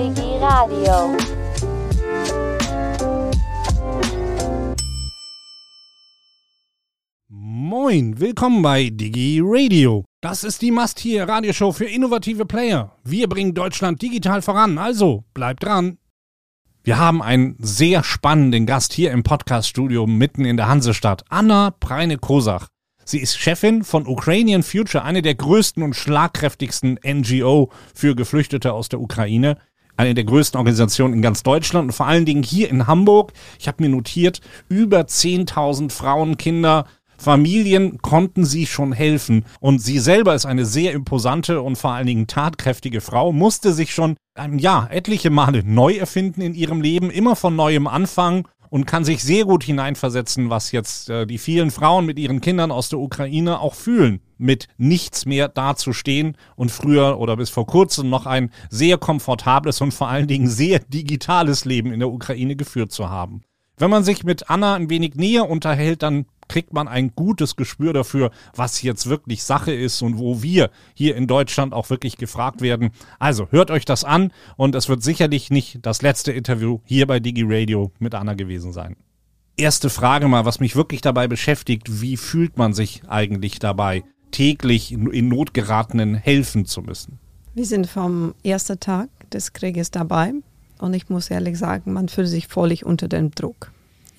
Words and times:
Digi 0.00 0.38
Radio. 0.40 1.14
Moin, 7.28 8.18
willkommen 8.18 8.62
bei 8.62 8.88
Digi 8.88 9.42
Radio. 9.44 10.06
Das 10.22 10.42
ist 10.42 10.62
die 10.62 10.70
Must 10.70 10.98
hier 11.00 11.28
Radioshow 11.28 11.72
für 11.72 11.84
innovative 11.84 12.46
Player. 12.46 12.96
Wir 13.04 13.28
bringen 13.28 13.52
Deutschland 13.52 14.00
digital 14.00 14.40
voran, 14.40 14.78
also 14.78 15.24
bleibt 15.34 15.64
dran. 15.64 15.98
Wir 16.82 16.96
haben 16.96 17.20
einen 17.20 17.56
sehr 17.58 18.02
spannenden 18.02 18.64
Gast 18.64 18.94
hier 18.94 19.10
im 19.10 19.22
Podcaststudio 19.22 20.06
mitten 20.06 20.46
in 20.46 20.56
der 20.56 20.68
Hansestadt, 20.68 21.26
Anna 21.28 21.72
Preine-Kosach. 21.78 22.68
Sie 23.04 23.18
ist 23.18 23.36
Chefin 23.36 23.84
von 23.84 24.06
Ukrainian 24.06 24.62
Future, 24.62 25.04
eine 25.04 25.20
der 25.20 25.34
größten 25.34 25.82
und 25.82 25.94
schlagkräftigsten 25.94 26.98
NGO 27.04 27.70
für 27.94 28.14
Geflüchtete 28.14 28.72
aus 28.72 28.88
der 28.88 29.00
Ukraine. 29.00 29.58
Eine 30.00 30.14
der 30.14 30.24
größten 30.24 30.56
Organisationen 30.56 31.12
in 31.12 31.20
ganz 31.20 31.42
Deutschland 31.42 31.88
und 31.88 31.92
vor 31.92 32.06
allen 32.06 32.24
Dingen 32.24 32.42
hier 32.42 32.70
in 32.70 32.86
Hamburg. 32.86 33.34
Ich 33.58 33.68
habe 33.68 33.82
mir 33.82 33.90
notiert, 33.90 34.40
über 34.70 35.00
10.000 35.00 35.92
Frauen, 35.92 36.38
Kinder, 36.38 36.86
Familien 37.18 37.98
konnten 37.98 38.46
sie 38.46 38.64
schon 38.64 38.94
helfen. 38.94 39.44
Und 39.60 39.80
sie 39.82 39.98
selber 39.98 40.34
ist 40.34 40.46
eine 40.46 40.64
sehr 40.64 40.92
imposante 40.92 41.60
und 41.60 41.76
vor 41.76 41.92
allen 41.92 42.06
Dingen 42.06 42.26
tatkräftige 42.26 43.02
Frau, 43.02 43.30
musste 43.30 43.74
sich 43.74 43.92
schon, 43.92 44.16
ähm, 44.38 44.58
ja, 44.58 44.88
etliche 44.90 45.28
Male 45.28 45.64
neu 45.66 45.96
erfinden 45.96 46.40
in 46.40 46.54
ihrem 46.54 46.80
Leben, 46.80 47.10
immer 47.10 47.36
von 47.36 47.54
neuem 47.54 47.86
anfangen 47.86 48.44
und 48.70 48.86
kann 48.86 49.04
sich 49.04 49.22
sehr 49.22 49.44
gut 49.44 49.64
hineinversetzen, 49.64 50.48
was 50.48 50.72
jetzt 50.72 51.10
äh, 51.10 51.26
die 51.26 51.38
vielen 51.38 51.70
Frauen 51.70 52.06
mit 52.06 52.18
ihren 52.18 52.40
Kindern 52.40 52.70
aus 52.70 52.88
der 52.88 53.00
Ukraine 53.00 53.60
auch 53.60 53.74
fühlen, 53.74 54.20
mit 54.38 54.68
nichts 54.78 55.26
mehr 55.26 55.48
dazustehen 55.48 56.36
und 56.56 56.70
früher 56.70 57.18
oder 57.18 57.36
bis 57.36 57.50
vor 57.50 57.66
kurzem 57.66 58.08
noch 58.08 58.26
ein 58.26 58.50
sehr 58.70 58.96
komfortables 58.96 59.80
und 59.80 59.92
vor 59.92 60.08
allen 60.08 60.28
Dingen 60.28 60.48
sehr 60.48 60.78
digitales 60.78 61.64
Leben 61.64 61.92
in 61.92 62.00
der 62.00 62.10
Ukraine 62.10 62.56
geführt 62.56 62.92
zu 62.92 63.10
haben. 63.10 63.42
Wenn 63.76 63.90
man 63.90 64.04
sich 64.04 64.24
mit 64.24 64.48
Anna 64.48 64.74
ein 64.74 64.90
wenig 64.90 65.14
näher 65.14 65.48
unterhält, 65.48 66.02
dann 66.02 66.26
kriegt 66.50 66.72
man 66.72 66.88
ein 66.88 67.12
gutes 67.14 67.54
Gespür 67.54 67.92
dafür, 67.92 68.32
was 68.56 68.82
jetzt 68.82 69.08
wirklich 69.08 69.44
Sache 69.44 69.72
ist 69.72 70.02
und 70.02 70.18
wo 70.18 70.42
wir 70.42 70.70
hier 70.94 71.14
in 71.14 71.28
Deutschland 71.28 71.72
auch 71.72 71.90
wirklich 71.90 72.16
gefragt 72.16 72.60
werden. 72.60 72.90
Also 73.20 73.46
hört 73.52 73.70
euch 73.70 73.84
das 73.84 74.02
an 74.02 74.32
und 74.56 74.74
es 74.74 74.88
wird 74.88 75.04
sicherlich 75.04 75.50
nicht 75.50 75.78
das 75.86 76.02
letzte 76.02 76.32
Interview 76.32 76.80
hier 76.84 77.06
bei 77.06 77.20
Digi 77.20 77.44
Radio 77.46 77.92
mit 78.00 78.16
Anna 78.16 78.34
gewesen 78.34 78.72
sein. 78.72 78.96
Erste 79.56 79.90
Frage 79.90 80.26
mal, 80.26 80.44
was 80.44 80.58
mich 80.58 80.74
wirklich 80.74 81.02
dabei 81.02 81.28
beschäftigt, 81.28 82.00
wie 82.02 82.16
fühlt 82.16 82.58
man 82.58 82.72
sich 82.72 83.02
eigentlich 83.06 83.60
dabei, 83.60 84.02
täglich 84.32 84.90
in 84.90 85.28
Not 85.28 85.54
geratenen 85.54 86.16
helfen 86.16 86.66
zu 86.66 86.82
müssen? 86.82 87.20
Wir 87.54 87.64
sind 87.64 87.86
vom 87.86 88.34
ersten 88.42 88.80
Tag 88.80 89.08
des 89.30 89.52
Krieges 89.52 89.92
dabei 89.92 90.32
und 90.80 90.94
ich 90.94 91.08
muss 91.10 91.30
ehrlich 91.30 91.56
sagen, 91.56 91.92
man 91.92 92.08
fühlt 92.08 92.26
sich 92.26 92.48
völlig 92.48 92.84
unter 92.84 93.06
dem 93.06 93.30
Druck. 93.30 93.70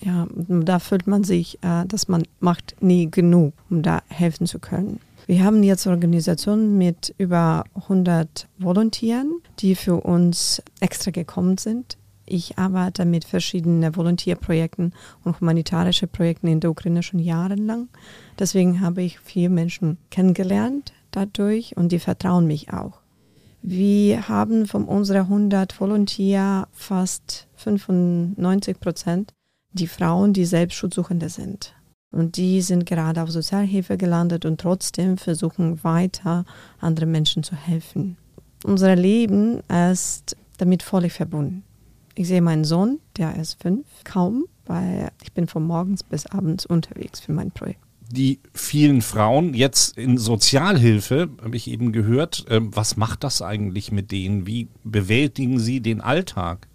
Ja, 0.04 0.28
da 0.48 0.80
fühlt 0.80 1.06
man 1.06 1.24
sich, 1.24 1.60
äh, 1.64 1.86
dass 1.86 2.08
man 2.08 2.24
macht 2.40 2.76
nie 2.82 3.10
genug, 3.10 3.54
um 3.70 3.84
da 3.84 4.02
helfen 4.08 4.48
zu 4.48 4.60
können. 4.60 5.00
Wir 5.28 5.44
haben 5.44 5.62
jetzt 5.62 5.86
Organisationen 5.86 6.78
mit 6.78 7.14
über 7.18 7.64
100 7.76 8.48
Volontieren, 8.58 9.42
die 9.60 9.76
für 9.76 9.96
uns 9.96 10.62
extra 10.80 11.12
gekommen 11.12 11.58
sind. 11.58 11.98
Ich 12.26 12.58
arbeite 12.58 13.06
mit 13.06 13.26
verschiedenen 13.26 13.96
Volontierprojekten 13.96 14.94
und 15.24 15.40
humanitarische 15.40 16.08
Projekten 16.08 16.48
in 16.48 16.60
der 16.60 16.72
Ukraine 16.72 17.04
schon 17.04 17.20
jahrelang. 17.20 17.90
Deswegen 18.40 18.82
habe 18.82 19.04
ich 19.04 19.20
viele 19.20 19.50
Menschen 19.50 19.98
kennengelernt 20.10 20.94
dadurch 21.12 21.78
und 21.78 21.92
die 21.92 22.00
vertrauen 22.00 22.48
mich 22.48 22.74
auch. 22.74 23.02
Wir 23.62 24.28
haben 24.28 24.66
von 24.66 24.86
unseren 24.86 25.24
100 25.24 25.80
Volontier 25.80 26.68
fast 26.72 27.48
95 27.58 28.80
Prozent 28.80 29.34
die 29.74 29.88
Frauen, 29.88 30.34
die 30.34 30.46
selbst 30.46 30.76
Schutzsuchende 30.76 31.30
sind. 31.30 31.74
Und 32.12 32.36
die 32.36 32.62
sind 32.62 32.86
gerade 32.86 33.24
auf 33.24 33.32
Sozialhilfe 33.32 33.98
gelandet 33.98 34.46
und 34.46 34.60
trotzdem 34.60 35.18
versuchen 35.18 35.82
weiter 35.84 36.46
anderen 36.80 37.12
Menschen 37.12 37.44
zu 37.44 37.56
helfen. 37.56 38.18
Unser 38.64 38.96
Leben 38.96 39.62
ist 39.92 40.36
damit 40.58 40.84
völlig 40.84 41.14
verbunden. 41.14 41.64
Ich 42.16 42.28
sehe 42.28 42.42
meinen 42.42 42.66
Sohn, 42.66 43.00
der 43.18 43.38
ist 43.38 43.62
fünf, 43.62 43.86
kaum, 44.04 44.46
weil 44.66 45.12
ich 45.24 45.32
bin 45.32 45.48
von 45.48 45.64
morgens 45.64 46.04
bis 46.04 46.26
abends 46.26 46.66
unterwegs 46.66 47.22
für 47.22 47.32
mein 47.32 47.52
Projekt 47.52 47.80
die 48.12 48.40
vielen 48.54 49.02
Frauen 49.02 49.54
jetzt 49.54 49.98
in 49.98 50.18
Sozialhilfe, 50.18 51.30
habe 51.42 51.56
ich 51.56 51.70
eben 51.70 51.92
gehört. 51.92 52.46
Ähm, 52.50 52.76
was 52.76 52.98
macht 52.98 53.24
das 53.24 53.42
eigentlich 53.42 53.92
mit 53.92 54.12
denen? 54.12 54.46
Wie 54.46 54.68
bewältigen 54.84 55.60
sie 55.60 55.80
den 55.80 56.02
Alltag? 56.02 56.68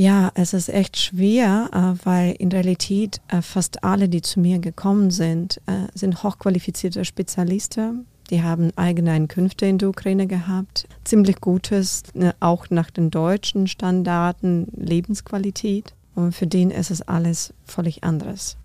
Ja, 0.00 0.30
es 0.34 0.54
ist 0.54 0.68
echt 0.68 0.96
schwer, 0.96 1.70
äh, 1.72 2.06
weil 2.06 2.36
in 2.38 2.52
Realität 2.52 3.20
äh, 3.26 3.42
fast 3.42 3.82
alle, 3.82 4.08
die 4.08 4.22
zu 4.22 4.38
mir 4.38 4.60
gekommen 4.60 5.10
sind, 5.10 5.60
äh, 5.66 5.88
sind 5.92 6.22
hochqualifizierte 6.22 7.04
Spezialisten. 7.04 8.06
Die 8.30 8.44
haben 8.44 8.70
eigene 8.76 9.10
Einkünfte 9.10 9.66
in 9.66 9.78
der 9.78 9.88
Ukraine 9.88 10.28
gehabt, 10.28 10.86
ziemlich 11.02 11.40
gutes, 11.40 12.04
auch 12.38 12.70
nach 12.70 12.90
den 12.90 13.10
deutschen 13.10 13.66
Standarten, 13.66 14.68
Lebensqualität. 14.76 15.96
Und 16.14 16.30
für 16.30 16.46
den 16.46 16.70
ist 16.70 16.92
es 16.92 17.02
alles 17.02 17.52
völlig 17.64 18.04
anderes. 18.04 18.56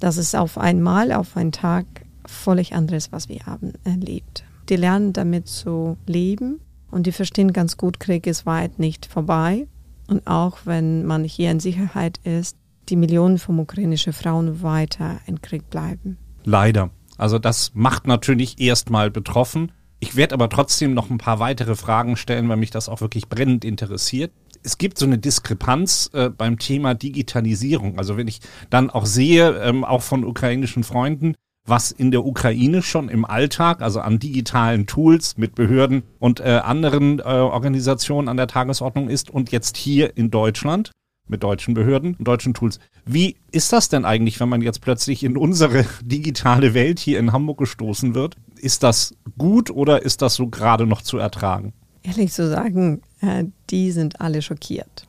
Das 0.00 0.16
ist 0.16 0.34
auf 0.34 0.58
einmal, 0.58 1.12
auf 1.12 1.36
einen 1.36 1.52
Tag 1.52 1.86
völlig 2.26 2.74
anderes, 2.74 3.12
was 3.12 3.28
wir 3.28 3.46
haben 3.46 3.74
erlebt. 3.84 4.42
Die 4.70 4.76
lernen 4.76 5.12
damit 5.12 5.46
zu 5.46 5.96
leben 6.08 6.58
und 6.90 7.06
die 7.06 7.12
verstehen 7.12 7.52
ganz 7.52 7.76
gut, 7.76 8.00
Krieg 8.00 8.26
ist 8.26 8.44
weit 8.44 8.80
nicht 8.80 9.06
vorbei. 9.06 9.68
Und 10.08 10.26
auch 10.26 10.58
wenn 10.64 11.04
man 11.04 11.22
hier 11.22 11.50
in 11.50 11.60
Sicherheit 11.60 12.18
ist, 12.24 12.56
die 12.88 12.96
Millionen 12.96 13.38
von 13.38 13.58
ukrainischen 13.58 14.12
Frauen 14.12 14.62
weiter 14.62 15.20
in 15.26 15.40
Krieg 15.40 15.70
bleiben. 15.70 16.18
Leider. 16.44 16.90
Also 17.16 17.38
das 17.38 17.72
macht 17.74 18.06
natürlich 18.06 18.60
erstmal 18.60 19.10
betroffen. 19.10 19.70
Ich 20.00 20.16
werde 20.16 20.34
aber 20.34 20.48
trotzdem 20.48 20.94
noch 20.94 21.10
ein 21.10 21.18
paar 21.18 21.38
weitere 21.38 21.74
Fragen 21.74 22.16
stellen, 22.16 22.48
weil 22.48 22.56
mich 22.56 22.70
das 22.70 22.88
auch 22.88 23.00
wirklich 23.00 23.28
brennend 23.28 23.64
interessiert 23.64 24.32
es 24.62 24.78
gibt 24.78 24.98
so 24.98 25.06
eine 25.06 25.18
Diskrepanz 25.18 26.10
äh, 26.12 26.30
beim 26.30 26.58
Thema 26.58 26.94
Digitalisierung. 26.94 27.98
Also 27.98 28.16
wenn 28.16 28.28
ich 28.28 28.40
dann 28.70 28.90
auch 28.90 29.06
sehe, 29.06 29.58
ähm, 29.62 29.84
auch 29.84 30.02
von 30.02 30.24
ukrainischen 30.24 30.84
Freunden, 30.84 31.34
was 31.68 31.90
in 31.90 32.10
der 32.10 32.24
Ukraine 32.24 32.82
schon 32.82 33.08
im 33.08 33.24
Alltag, 33.24 33.82
also 33.82 34.00
an 34.00 34.18
digitalen 34.18 34.86
Tools 34.86 35.36
mit 35.36 35.54
Behörden 35.54 36.02
und 36.18 36.40
äh, 36.40 36.60
anderen 36.64 37.18
äh, 37.18 37.22
Organisationen 37.22 38.28
an 38.28 38.36
der 38.36 38.46
Tagesordnung 38.46 39.08
ist 39.08 39.30
und 39.30 39.52
jetzt 39.52 39.76
hier 39.76 40.16
in 40.16 40.30
Deutschland 40.30 40.92
mit 41.28 41.42
deutschen 41.42 41.74
Behörden 41.74 42.14
und 42.14 42.26
deutschen 42.26 42.54
Tools. 42.54 42.78
Wie 43.04 43.36
ist 43.50 43.72
das 43.72 43.88
denn 43.88 44.04
eigentlich, 44.04 44.40
wenn 44.40 44.48
man 44.48 44.62
jetzt 44.62 44.80
plötzlich 44.80 45.22
in 45.24 45.36
unsere 45.36 45.84
digitale 46.02 46.74
Welt 46.74 46.98
hier 46.98 47.18
in 47.18 47.32
Hamburg 47.32 47.58
gestoßen 47.58 48.14
wird? 48.14 48.36
Ist 48.56 48.82
das 48.82 49.14
gut 49.36 49.70
oder 49.70 50.02
ist 50.02 50.22
das 50.22 50.34
so 50.34 50.48
gerade 50.48 50.86
noch 50.86 51.02
zu 51.02 51.18
ertragen? 51.18 51.72
Ehrlich 52.02 52.32
zu 52.32 52.48
sagen, 52.48 53.02
äh, 53.20 53.44
die 53.70 53.90
sind 53.92 54.20
alle 54.20 54.42
schockiert. 54.42 55.07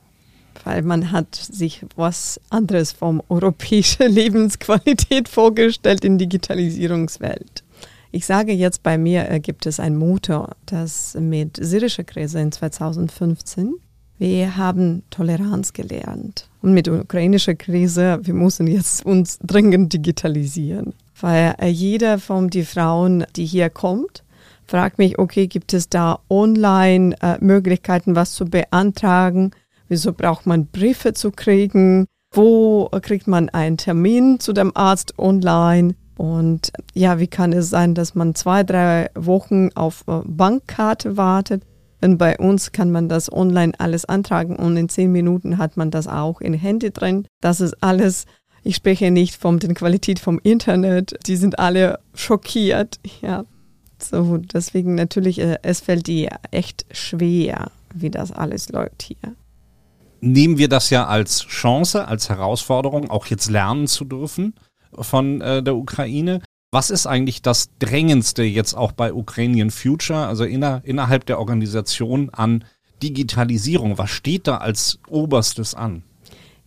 Weil 0.64 0.82
man 0.82 1.10
hat 1.10 1.34
sich 1.34 1.84
was 1.96 2.40
anderes 2.50 2.92
vom 2.92 3.22
europäischen 3.28 4.06
Lebensqualität 4.10 5.28
vorgestellt 5.28 6.04
in 6.04 6.18
Digitalisierungswelt. 6.18 7.64
Ich 8.12 8.26
sage 8.26 8.52
jetzt, 8.52 8.82
bei 8.82 8.98
mir 8.98 9.30
äh, 9.30 9.40
gibt 9.40 9.66
es 9.66 9.78
ein 9.78 9.96
Motor, 9.96 10.56
das 10.66 11.16
mit 11.18 11.58
syrischer 11.60 12.04
Krise 12.04 12.40
in 12.40 12.50
2015, 12.50 13.74
wir 14.20 14.56
haben 14.58 15.02
Toleranz 15.08 15.72
gelernt. 15.72 16.46
Und 16.60 16.74
mit 16.74 16.88
ukrainischer 16.88 17.54
Krise, 17.54 18.18
wir 18.22 18.34
müssen 18.34 18.66
jetzt 18.66 19.06
uns 19.06 19.38
dringend 19.38 19.94
digitalisieren. 19.94 20.92
Weil 21.18 21.54
äh, 21.58 21.68
jeder 21.68 22.18
von 22.18 22.50
den 22.50 22.66
Frauen, 22.66 23.24
die 23.36 23.46
hier 23.46 23.70
kommt, 23.70 24.22
frage 24.66 24.96
mich, 24.98 25.18
okay, 25.18 25.46
gibt 25.46 25.72
es 25.72 25.88
da 25.88 26.20
online 26.28 27.16
äh, 27.22 27.38
Möglichkeiten, 27.40 28.14
was 28.14 28.32
zu 28.32 28.44
beantragen? 28.44 29.52
Wieso 29.90 30.12
braucht 30.12 30.46
man 30.46 30.66
Briefe 30.66 31.14
zu 31.14 31.32
kriegen? 31.32 32.06
Wo 32.32 32.88
kriegt 33.02 33.26
man 33.26 33.48
einen 33.48 33.76
Termin 33.76 34.38
zu 34.38 34.52
dem 34.52 34.70
Arzt 34.76 35.18
online? 35.18 35.96
Und 36.16 36.70
ja, 36.94 37.18
wie 37.18 37.26
kann 37.26 37.52
es 37.52 37.70
sein, 37.70 37.96
dass 37.96 38.14
man 38.14 38.36
zwei, 38.36 38.62
drei 38.62 39.10
Wochen 39.16 39.70
auf 39.74 40.04
äh, 40.06 40.20
Bankkarte 40.24 41.16
wartet? 41.16 41.64
Denn 42.00 42.18
bei 42.18 42.38
uns 42.38 42.70
kann 42.70 42.92
man 42.92 43.08
das 43.08 43.32
online 43.32 43.72
alles 43.78 44.04
antragen 44.04 44.54
und 44.54 44.76
in 44.76 44.88
zehn 44.88 45.10
Minuten 45.10 45.58
hat 45.58 45.76
man 45.76 45.90
das 45.90 46.06
auch 46.06 46.40
in 46.40 46.54
Handy 46.54 46.92
drin. 46.92 47.26
Das 47.40 47.60
ist 47.60 47.82
alles, 47.82 48.26
ich 48.62 48.76
spreche 48.76 49.10
nicht 49.10 49.34
von 49.34 49.58
der 49.58 49.74
Qualität 49.74 50.20
vom 50.20 50.38
Internet. 50.44 51.18
Die 51.26 51.36
sind 51.36 51.58
alle 51.58 51.98
schockiert. 52.14 53.00
Ja, 53.22 53.44
so, 53.98 54.36
deswegen 54.36 54.94
natürlich, 54.94 55.40
äh, 55.40 55.58
es 55.62 55.80
fällt 55.80 56.06
dir 56.06 56.30
echt 56.52 56.86
schwer, 56.92 57.72
wie 57.92 58.10
das 58.10 58.30
alles 58.30 58.68
läuft 58.68 59.02
hier. 59.02 59.34
Nehmen 60.20 60.58
wir 60.58 60.68
das 60.68 60.90
ja 60.90 61.06
als 61.06 61.46
Chance, 61.46 62.06
als 62.06 62.28
Herausforderung, 62.28 63.10
auch 63.10 63.26
jetzt 63.26 63.50
lernen 63.50 63.86
zu 63.86 64.04
dürfen 64.04 64.54
von 64.92 65.40
äh, 65.40 65.62
der 65.62 65.76
Ukraine. 65.76 66.42
Was 66.72 66.90
ist 66.90 67.06
eigentlich 67.06 67.42
das 67.42 67.70
Drängendste 67.78 68.42
jetzt 68.42 68.74
auch 68.74 68.92
bei 68.92 69.12
Ukrainian 69.12 69.70
Future, 69.70 70.26
also 70.26 70.44
inner, 70.44 70.82
innerhalb 70.84 71.26
der 71.26 71.38
Organisation 71.38 72.30
an 72.30 72.64
Digitalisierung, 73.02 73.98
was 73.98 74.10
steht 74.10 74.46
da 74.46 74.58
als 74.58 74.98
oberstes 75.08 75.74
an? 75.74 76.02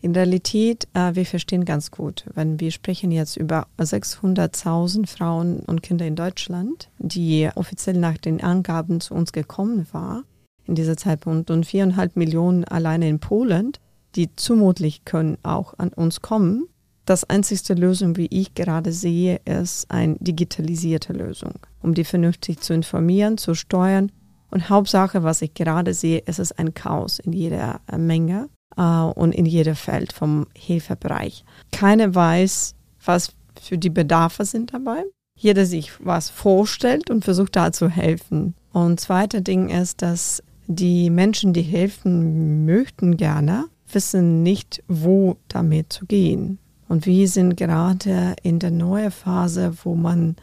In 0.02 0.14
Realität, 0.14 0.88
äh, 0.94 1.16
wir 1.16 1.26
verstehen 1.26 1.64
ganz 1.64 1.92
gut, 1.92 2.26
wenn 2.34 2.60
wir 2.60 2.72
sprechen 2.72 3.12
jetzt 3.12 3.38
über 3.38 3.68
600.000 3.80 5.08
Frauen 5.08 5.60
und 5.60 5.82
Kinder 5.82 6.06
in 6.06 6.18
Deutschland, 6.18 6.90
die 6.98 7.50
offiziell 7.56 7.98
nach 7.98 8.18
den 8.18 8.44
Angaben 8.44 9.00
zu 9.00 9.14
uns 9.14 9.32
gekommen 9.32 9.88
waren 9.94 10.26
in 10.66 10.76
dieser 10.76 10.98
Zeitpunkt 10.98 11.52
und 11.52 11.66
viereinhalb 11.66 12.16
Millionen 12.16 12.64
alleine 12.66 13.10
in 13.10 13.20
Polen, 13.20 13.74
die 14.16 14.36
zumutlich 14.36 15.06
können 15.06 15.38
auch 15.44 15.74
an 15.78 15.90
uns 15.90 16.22
kommen. 16.22 16.68
Das 17.06 17.26
einzigste 17.26 17.74
Lösung, 17.74 18.16
wie 18.16 18.28
ich 18.30 18.54
gerade 18.54 18.94
sehe, 18.94 19.42
ist 19.44 19.92
eine 19.92 20.16
digitalisierte 20.20 21.12
Lösung, 21.12 21.56
um 21.82 21.94
die 21.94 22.06
vernünftig 22.06 22.62
zu 22.62 22.74
informieren, 22.74 23.38
zu 23.38 23.56
steuern. 23.56 24.12
Und 24.50 24.70
Hauptsache, 24.70 25.24
was 25.24 25.42
ich 25.42 25.54
gerade 25.54 25.94
sehe, 25.94 26.20
ist 26.20 26.40
es 26.40 26.54
ein 26.54 26.74
Chaos 26.74 27.20
in 27.20 27.34
jeder 27.34 27.82
Menge 27.98 28.50
äh, 28.78 28.82
und 28.82 29.34
in 29.34 29.46
jedem 29.46 29.76
Feld 29.76 30.14
vom 30.14 30.48
Hilfebereich. 30.56 31.44
Keiner 31.72 32.16
weiß, 32.16 32.76
was 33.04 33.34
für 33.62 33.78
die 33.78 33.90
Bedarfe 33.90 34.46
sind 34.46 34.74
dabei. 34.74 35.04
Jeder 35.36 35.66
sich 35.66 35.92
was 36.00 36.30
vorstellt 36.30 37.10
und 37.10 37.26
versucht 37.26 37.56
da 37.56 37.72
zu 37.72 37.90
helfen. 37.90 38.54
Und 38.72 39.00
zweite 39.00 39.42
Ding 39.42 39.70
ist, 39.70 40.02
dass 40.02 40.42
die 40.68 41.10
Menschen, 41.10 41.54
die 41.54 41.62
helfen 41.62 42.66
möchten 42.66 43.18
gerne, 43.18 43.66
wissen 43.92 44.44
nicht, 44.44 44.84
wo 44.88 45.38
damit 45.48 45.94
zu 45.94 46.06
gehen. 46.06 46.60
Und 46.88 47.06
wir 47.06 47.28
sind 47.28 47.58
gerade 47.58 48.36
in 48.44 48.60
der 48.60 48.72
neuen 48.72 49.12
Phase, 49.12 49.74
wo 49.84 49.96
man 49.96 50.36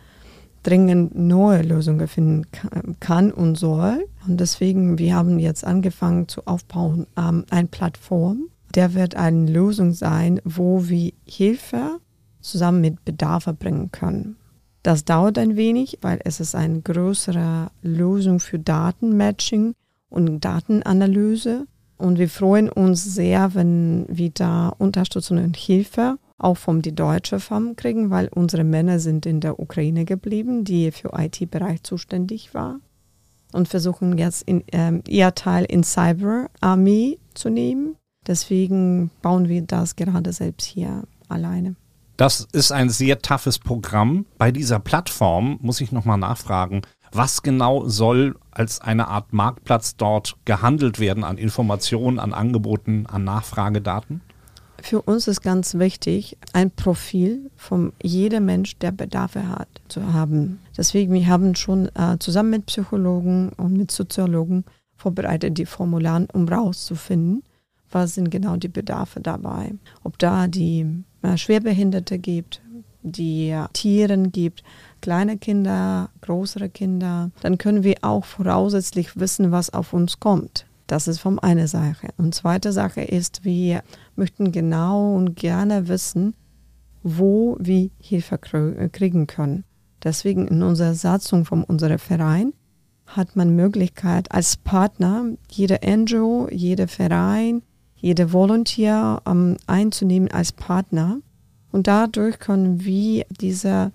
dringend 0.63 1.17
neue 1.17 1.63
Lösungen 1.63 2.07
finden 2.07 2.47
kann 3.01 3.33
und 3.33 3.57
soll. 3.57 4.07
Und 4.27 4.41
deswegen, 4.41 4.99
wir 4.99 5.15
haben 5.15 5.39
jetzt 5.39 5.65
angefangen 5.65 6.29
zu 6.29 6.47
aufbauen, 6.47 7.07
ähm, 7.17 7.45
eine 7.51 7.69
Plattform. 7.69 8.49
Der 8.75 8.95
wird 8.95 9.17
eine 9.17 9.51
Lösung 9.51 9.93
sein, 9.93 10.41
wo 10.45 10.89
wir 10.89 11.13
Hilfe 11.25 11.99
zusammen 12.41 12.81
mit 12.81 13.05
Bedarf 13.05 13.47
bringen 13.59 13.91
können. 13.91 14.37
Das 14.83 15.05
dauert 15.05 15.39
ein 15.39 15.57
wenig, 15.57 15.99
weil 16.03 16.21
es 16.25 16.41
ist 16.41 16.55
eine 16.55 16.81
größere 16.81 17.71
Lösung 17.83 18.41
für 18.41 18.59
Datenmatching 18.59 19.75
und 20.11 20.41
Datenanalyse. 20.41 21.67
Und 21.97 22.19
wir 22.19 22.29
freuen 22.29 22.69
uns 22.69 23.05
sehr, 23.05 23.55
wenn 23.55 24.07
wir 24.09 24.31
da 24.31 24.69
Unterstützung 24.69 25.39
und 25.39 25.57
Hilfe 25.57 26.19
auch 26.39 26.57
von 26.57 26.83
die 26.83 26.95
deutsche 26.95 27.41
Firma 27.41 27.73
kriegen, 27.77 28.11
weil 28.11 28.29
unsere 28.29 28.65
Männer 28.65 28.99
sind 28.99 29.27
in 29.27 29.41
der 29.41 29.61
Ukraine 29.61 30.05
geblieben, 30.05 30.65
die 30.65 30.91
für 30.91 31.13
IT-Bereich 31.17 31.83
zuständig 31.83 32.55
war 32.55 32.81
und 33.53 33.69
versuchen 33.69 34.17
jetzt 34.17 34.43
in, 34.43 34.65
ähm, 34.73 35.03
ihr 35.07 35.35
Teil 35.35 35.65
in 35.65 35.83
Cyber-Armee 35.83 37.19
zu 37.35 37.51
nehmen. 37.51 37.97
Deswegen 38.27 39.11
bauen 39.23 39.49
wir 39.49 39.63
das 39.63 39.97
gerade 39.97 40.33
selbst 40.33 40.67
hier 40.67 41.05
alleine. 41.29 41.77
Das 42.17 42.47
ist 42.53 42.71
ein 42.71 42.91
sehr 42.91 43.21
toughes 43.21 43.59
Programm. 43.59 44.27
Bei 44.37 44.53
dieser 44.53 44.79
Plattform 44.79 45.59
muss 45.63 45.81
ich 45.81 45.91
nochmal 45.91 46.19
nachfragen, 46.19 46.83
was 47.13 47.43
genau 47.43 47.89
soll 47.89 48.37
als 48.51 48.81
eine 48.81 49.09
Art 49.09 49.33
Marktplatz 49.33 49.97
dort 49.97 50.37
gehandelt 50.45 51.01
werden 51.01 51.25
an 51.25 51.39
Informationen, 51.39 52.19
an 52.19 52.33
Angeboten, 52.33 53.07
an 53.07 53.25
Nachfragedaten? 53.25 54.21
Für 54.83 55.03
uns 55.03 55.29
ist 55.29 55.43
ganz 55.43 55.75
wichtig, 55.75 56.39
ein 56.53 56.71
Profil 56.71 57.51
von 57.55 57.93
jedem 58.03 58.47
Mensch, 58.47 58.79
der 58.79 58.93
Bedarfe 58.93 59.49
hat, 59.49 59.69
zu 59.89 60.13
haben. 60.13 60.61
Deswegen, 60.77 61.13
wir 61.13 61.27
haben 61.27 61.55
schon 61.55 61.89
äh, 61.95 62.19
zusammen 62.19 62.51
mit 62.51 62.67
Psychologen 62.67 63.51
und 63.51 63.75
mit 63.75 63.91
Soziologen 63.91 64.65
vorbereitet 64.97 65.59
die 65.59 65.67
Formulare, 65.67 66.27
um 66.33 66.49
rauszufinden, 66.49 67.43
was 67.91 68.15
sind 68.15 68.31
genau 68.31 68.57
die 68.57 68.69
Bedarfe 68.69 69.21
dabei. 69.21 69.75
Ob 70.03 70.19
da 70.19 70.47
die 70.47 71.05
äh, 71.23 71.37
Schwerbehinderte 71.37 72.19
gibt, 72.19 72.63
die 73.03 73.57
Tieren 73.73 74.31
gibt, 74.33 74.63
kleine 75.01 75.39
Kinder, 75.39 76.11
größere 76.21 76.69
Kinder, 76.69 77.31
dann 77.41 77.59
können 77.59 77.83
wir 77.83 77.97
auch 78.03 78.25
voraussetzlich 78.25 79.19
wissen, 79.19 79.51
was 79.51 79.71
auf 79.71 79.93
uns 79.93 80.21
kommt. 80.21 80.67
Das 80.87 81.07
ist 81.07 81.21
von 81.21 81.39
einer 81.39 81.69
Sache. 81.69 82.09
Und 82.17 82.35
zweite 82.35 82.73
Sache 82.73 83.03
ist, 83.03 83.45
wir 83.45 83.83
möchten 84.17 84.51
genau 84.51 85.15
und 85.15 85.37
gerne 85.37 85.87
wissen, 85.89 86.35
wo 87.03 87.57
wir 87.61 87.91
Hilfe 88.01 88.39
kriegen 88.39 89.27
können. 89.27 89.65
Deswegen 90.03 90.49
in 90.49 90.63
unserer 90.63 90.95
Satzung 90.95 91.45
von 91.45 91.63
unserem 91.63 91.99
Verein 91.99 92.53
hat 93.07 93.37
man 93.37 93.55
Möglichkeit 93.55 94.33
als 94.33 94.57
Partner 94.57 95.27
jede 95.51 95.81
NGO, 95.85 96.49
jeder 96.51 96.89
Verein, 96.89 97.63
jede 97.97 98.33
Volunteer 98.33 99.23
ähm, 99.27 99.57
einzunehmen 99.67 100.31
als 100.31 100.53
Partner. 100.53 101.19
Und 101.73 101.87
dadurch 101.87 102.39
können 102.39 102.85
wir 102.85 103.27
diese 103.41 103.93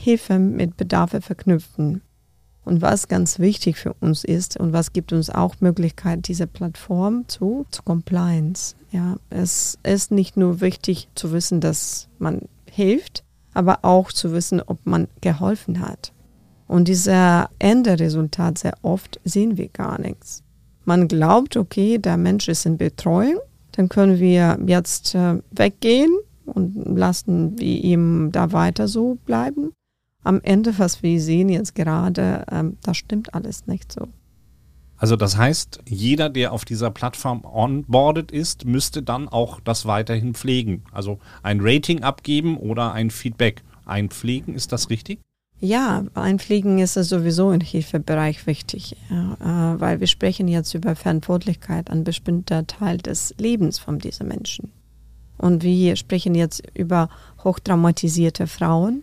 Hilfe 0.00 0.38
mit 0.38 0.76
Bedarfe 0.76 1.20
verknüpfen. 1.20 2.02
Und 2.64 2.82
was 2.82 3.08
ganz 3.08 3.38
wichtig 3.38 3.78
für 3.78 3.94
uns 3.94 4.24
ist 4.24 4.58
und 4.58 4.72
was 4.72 4.92
gibt 4.92 5.12
uns 5.12 5.28
auch 5.28 5.56
Möglichkeit, 5.60 6.28
diese 6.28 6.46
Plattform 6.46 7.26
zu, 7.26 7.66
zu 7.70 7.82
Compliance. 7.82 8.76
Ja, 8.92 9.16
es 9.30 9.78
ist 9.82 10.12
nicht 10.12 10.36
nur 10.36 10.60
wichtig 10.60 11.08
zu 11.14 11.32
wissen, 11.32 11.60
dass 11.60 12.08
man 12.18 12.42
hilft, 12.70 13.24
aber 13.54 13.80
auch 13.82 14.12
zu 14.12 14.32
wissen, 14.32 14.62
ob 14.62 14.78
man 14.84 15.08
geholfen 15.20 15.80
hat. 15.80 16.12
Und 16.66 16.88
dieser 16.88 17.48
Enderesultat 17.58 18.58
sehr 18.58 18.74
oft 18.82 19.18
sehen 19.24 19.56
wir 19.56 19.68
gar 19.68 20.00
nichts. 20.00 20.44
Man 20.84 21.08
glaubt, 21.08 21.56
okay, 21.56 21.98
der 21.98 22.18
Mensch 22.18 22.48
ist 22.48 22.66
in 22.66 22.76
Betreuung, 22.76 23.40
dann 23.72 23.88
können 23.88 24.20
wir 24.20 24.58
jetzt 24.66 25.14
äh, 25.14 25.40
weggehen 25.50 26.12
und 26.44 26.96
lassen 26.96 27.58
wir 27.58 27.82
ihm 27.82 28.30
da 28.30 28.52
weiter 28.52 28.88
so 28.88 29.16
bleiben 29.24 29.72
am 30.24 30.40
Ende, 30.42 30.78
was 30.78 31.02
wir 31.02 31.20
sehen 31.20 31.48
jetzt 31.48 31.74
gerade, 31.74 32.44
ähm, 32.50 32.76
das 32.82 32.96
stimmt 32.96 33.34
alles 33.34 33.66
nicht 33.66 33.92
so. 33.92 34.08
Also 34.98 35.14
das 35.14 35.36
heißt, 35.36 35.80
jeder, 35.88 36.28
der 36.28 36.52
auf 36.52 36.64
dieser 36.64 36.90
Plattform 36.90 37.44
onboarded 37.44 38.32
ist, 38.32 38.64
müsste 38.64 39.02
dann 39.02 39.28
auch 39.28 39.60
das 39.60 39.86
weiterhin 39.86 40.34
pflegen. 40.34 40.82
Also 40.90 41.20
ein 41.42 41.60
Rating 41.60 42.02
abgeben 42.02 42.56
oder 42.56 42.92
ein 42.92 43.10
Feedback 43.10 43.62
einpflegen, 43.86 44.54
ist 44.54 44.72
das 44.72 44.90
richtig? 44.90 45.20
Ja, 45.60 46.04
einpflegen 46.14 46.78
ist 46.78 46.94
sowieso 46.94 47.50
im 47.50 47.60
Hilfebereich 47.60 48.46
wichtig, 48.46 48.96
ja, 49.10 49.34
äh, 49.74 49.80
weil 49.80 49.98
wir 49.98 50.06
sprechen 50.06 50.46
jetzt 50.46 50.74
über 50.74 50.94
Verantwortlichkeit 50.94 51.90
an 51.90 52.04
bestimmter 52.04 52.66
Teil 52.66 52.98
des 52.98 53.34
Lebens 53.38 53.78
von 53.78 53.98
diesen 53.98 54.28
Menschen. 54.28 54.72
Und 55.36 55.62
wir 55.62 55.96
sprechen 55.96 56.34
jetzt 56.34 56.62
über 56.74 57.08
hochtraumatisierte 57.42 58.46
Frauen, 58.46 59.02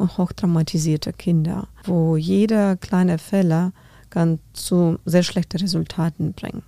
und 0.00 0.18
hochtraumatisierte 0.18 1.12
Kinder, 1.12 1.68
wo 1.84 2.16
jeder 2.16 2.76
kleine 2.76 3.18
Fehler 3.18 3.72
kann 4.08 4.40
zu 4.52 4.98
sehr 5.04 5.22
schlechten 5.22 5.58
Resultaten 5.58 6.32
bringen. 6.32 6.62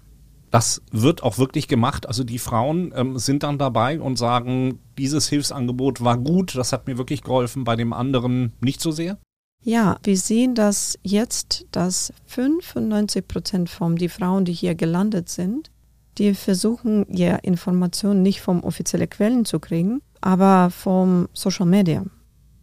Das 0.50 0.82
wird 0.92 1.22
auch 1.22 1.38
wirklich 1.38 1.66
gemacht. 1.66 2.06
Also 2.06 2.24
die 2.24 2.38
Frauen 2.38 2.92
ähm, 2.94 3.18
sind 3.18 3.42
dann 3.42 3.58
dabei 3.58 3.98
und 4.00 4.16
sagen, 4.16 4.78
dieses 4.98 5.28
Hilfsangebot 5.28 6.04
war 6.04 6.18
gut, 6.18 6.54
das 6.54 6.72
hat 6.72 6.86
mir 6.86 6.98
wirklich 6.98 7.22
geholfen, 7.22 7.64
bei 7.64 7.74
dem 7.74 7.92
anderen 7.92 8.52
nicht 8.60 8.80
so 8.80 8.90
sehr. 8.90 9.18
Ja, 9.64 9.96
wir 10.02 10.16
sehen 10.18 10.54
das 10.54 10.98
jetzt, 11.02 11.66
dass 11.70 12.12
95 12.26 13.26
Prozent 13.26 13.70
von 13.70 13.96
die 13.96 14.08
Frauen, 14.08 14.44
die 14.44 14.52
hier 14.52 14.74
gelandet 14.74 15.30
sind, 15.30 15.70
die 16.18 16.34
versuchen, 16.34 17.06
ja 17.08 17.36
Informationen 17.36 18.22
nicht 18.22 18.42
vom 18.42 18.62
offiziellen 18.62 19.08
Quellen 19.08 19.44
zu 19.46 19.58
kriegen, 19.58 20.02
aber 20.20 20.70
vom 20.70 21.28
Social 21.32 21.66
Media 21.66 22.04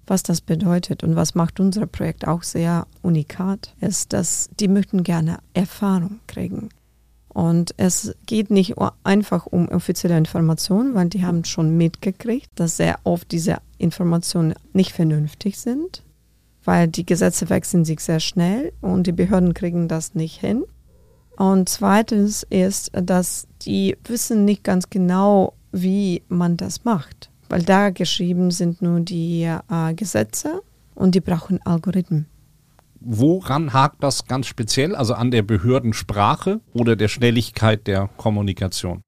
was 0.10 0.24
das 0.24 0.42
bedeutet 0.42 1.04
und 1.04 1.16
was 1.16 1.36
macht 1.36 1.60
unser 1.60 1.86
Projekt 1.86 2.28
auch 2.28 2.44
sehr 2.44 2.88
unikat, 3.02 3.74
ist, 3.80 4.14
dass 4.14 4.50
die 4.60 4.68
möchten 4.68 5.04
gerne 5.04 5.40
Erfahrung 5.54 6.20
kriegen. 6.28 6.70
Und 7.28 7.74
es 7.78 8.16
geht 8.26 8.50
nicht 8.50 8.76
einfach 9.04 9.46
um 9.46 9.70
offizielle 9.70 10.18
Informationen, 10.18 10.96
weil 10.96 11.10
die 11.10 11.24
haben 11.24 11.46
schon 11.46 11.78
mitgekriegt, 11.78 12.50
dass 12.56 12.78
sehr 12.78 13.00
oft 13.04 13.32
diese 13.32 13.58
Informationen 13.78 14.56
nicht 14.74 14.92
vernünftig 14.92 15.60
sind, 15.60 16.04
weil 16.66 16.88
die 16.88 17.06
Gesetze 17.06 17.50
wechseln 17.50 17.86
sich 17.86 18.00
sehr 18.00 18.20
schnell 18.20 18.74
und 18.82 19.06
die 19.06 19.12
Behörden 19.12 19.54
kriegen 19.54 19.88
das 19.88 20.16
nicht 20.16 20.40
hin. 20.40 20.64
Und 21.38 21.70
zweitens 21.70 22.44
ist, 22.50 22.92
dass 22.94 23.48
die 23.62 23.96
wissen 24.04 24.44
nicht 24.44 24.64
ganz 24.64 24.90
genau, 24.90 25.54
wie 25.72 26.24
man 26.28 26.58
das 26.58 26.84
macht 26.84 27.30
weil 27.50 27.64
da 27.64 27.90
geschrieben 27.90 28.52
sind 28.52 28.82
nur 28.82 29.02
die 29.02 29.44
äh, 29.44 29.94
Gesetze 29.96 30.62
und 30.96 31.16
die 31.16 31.22
brauchen 31.22 31.62
Algorithmen. 31.66 32.28
Woran 33.02 33.74
hakt 33.74 34.04
das 34.04 34.26
ganz 34.26 34.48
speziell? 34.48 34.96
Also 34.96 35.14
an 35.14 35.32
der 35.32 35.42
Behördensprache 35.42 36.60
oder 36.74 36.96
der 36.96 37.08
Schnelligkeit 37.08 37.88
der 37.88 38.10
Kommunikation? 38.18 39.02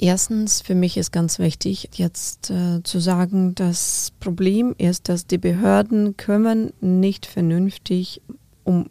Erstens, 0.00 0.62
für 0.62 0.76
mich 0.76 0.96
ist 0.96 1.10
ganz 1.10 1.38
wichtig, 1.40 1.90
jetzt 1.94 2.50
äh, 2.50 2.82
zu 2.84 3.00
sagen, 3.00 3.54
das 3.56 4.12
Problem 4.20 4.74
ist, 4.78 5.08
dass 5.08 5.26
die 5.26 5.38
Behörden 5.38 6.16
kümmern 6.16 6.72
nicht 6.80 7.26
vernünftig 7.26 8.22
um, 8.62 8.88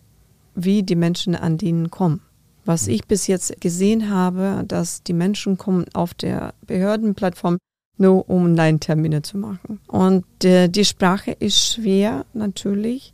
wie 0.53 0.83
die 0.83 0.97
Menschen 0.97 1.33
an 1.33 1.57
denen 1.57 1.89
kommen. 1.89 2.21
Was 2.65 2.87
ich 2.87 3.07
bis 3.07 3.27
jetzt 3.27 3.61
gesehen 3.61 4.09
habe, 4.09 4.65
dass 4.67 5.01
die 5.01 5.13
Menschen 5.13 5.57
kommen 5.57 5.85
auf 5.93 6.13
der 6.13 6.53
Behördenplattform 6.65 7.57
nur 7.97 8.29
um 8.29 8.45
Online-Termine 8.45 9.21
zu 9.21 9.37
machen. 9.37 9.79
Und 9.87 10.25
äh, 10.43 10.67
die 10.67 10.85
Sprache 10.85 11.31
ist 11.31 11.73
schwer 11.73 12.25
natürlich 12.33 13.13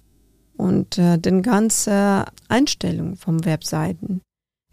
und 0.57 0.97
äh, 0.97 1.17
die 1.17 1.41
ganze 1.41 2.25
Einstellung 2.47 3.15
vom 3.15 3.45
Webseiten 3.45 4.21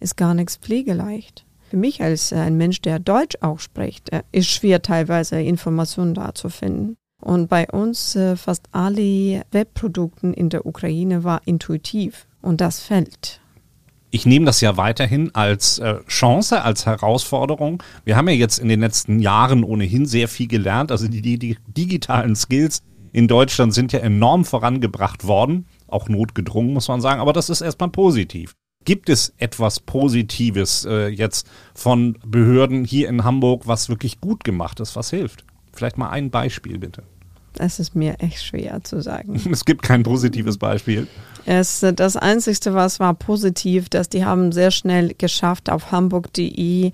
ist 0.01 0.17
gar 0.17 0.35
nichts 0.35 0.57
pflegeleicht. 0.57 1.45
Für 1.69 1.77
mich 1.77 2.03
als 2.03 2.33
äh, 2.33 2.37
ein 2.37 2.57
Mensch, 2.57 2.81
der 2.83 2.99
Deutsch 2.99 3.37
auch 3.41 3.61
spricht, 3.61 4.13
äh, 4.13 4.23
ist 4.33 4.49
schwer 4.49 4.83
teilweise 4.83 5.41
Informationen 5.41 6.15
da 6.15 6.35
zu 6.35 6.49
finden. 6.49 6.97
Und 7.23 7.49
bei 7.49 7.69
uns 7.69 8.17
äh, 8.17 8.37
fast 8.37 8.69
alle 8.73 9.43
Webprodukten 9.53 10.35
in 10.35 10.49
der 10.49 10.67
Ukraine 10.67 11.23
war 11.23 11.43
intuitiv 11.45 12.27
und 12.43 12.61
das 12.61 12.81
fällt. 12.81 13.41
Ich 14.13 14.27
nehme 14.27 14.45
das 14.45 14.61
ja 14.61 14.77
weiterhin 14.77 15.35
als 15.35 15.79
äh, 15.79 16.05
Chance, 16.09 16.63
als 16.63 16.85
Herausforderung. 16.85 17.81
Wir 18.05 18.17
haben 18.17 18.29
ja 18.29 18.35
jetzt 18.35 18.59
in 18.59 18.69
den 18.69 18.81
letzten 18.81 19.21
Jahren 19.21 19.63
ohnehin 19.63 20.05
sehr 20.05 20.27
viel 20.27 20.49
gelernt. 20.49 20.91
Also 20.91 21.07
die, 21.07 21.23
die, 21.39 21.57
digitalen 21.69 22.35
Skills 22.35 22.83
in 23.13 23.29
Deutschland 23.29 23.73
sind 23.73 23.93
ja 23.93 24.01
enorm 24.01 24.45
vorangebracht 24.45 25.27
worden. 25.27 25.67
Auch 25.87 26.09
notgedrungen, 26.09 26.73
muss 26.73 26.89
man 26.89 27.01
sagen. 27.01 27.21
Aber 27.21 27.33
das 27.33 27.51
ist 27.51 27.61
erstmal 27.61 27.91
positiv. 27.91 28.55
Gibt 28.85 29.09
es 29.09 29.33
etwas 29.37 29.79
Positives 29.79 30.85
äh, 30.87 31.09
jetzt 31.09 31.49
von 31.75 32.19
Behörden 32.27 32.85
hier 32.85 33.09
in 33.09 33.23
Hamburg, 33.25 33.67
was 33.67 33.91
wirklich 33.91 34.21
gut 34.21 34.43
gemacht 34.43 34.81
ist, 34.81 34.97
was 34.97 35.11
hilft? 35.11 35.45
Vielleicht 35.73 35.99
mal 35.99 36.11
ein 36.11 36.31
Beispiel 36.31 36.79
bitte. 36.79 37.05
Es 37.59 37.79
ist 37.79 37.95
mir 37.95 38.17
echt 38.21 38.43
schwer 38.45 38.83
zu 38.83 39.01
sagen. 39.01 39.41
Es 39.51 39.65
gibt 39.65 39.83
kein 39.83 40.03
positives 40.03 40.59
Beispiel. 40.59 41.07
Es, 41.47 41.85
das 41.95 42.17
Einzige, 42.17 42.75
was 42.75 43.01
war 43.01 43.15
positiv, 43.15 43.89
dass 43.89 44.09
die 44.09 44.25
haben 44.25 44.53
sehr 44.53 44.71
schnell 44.71 45.15
geschafft, 45.17 45.71
auf 45.71 45.91
hamburg.de 45.91 46.93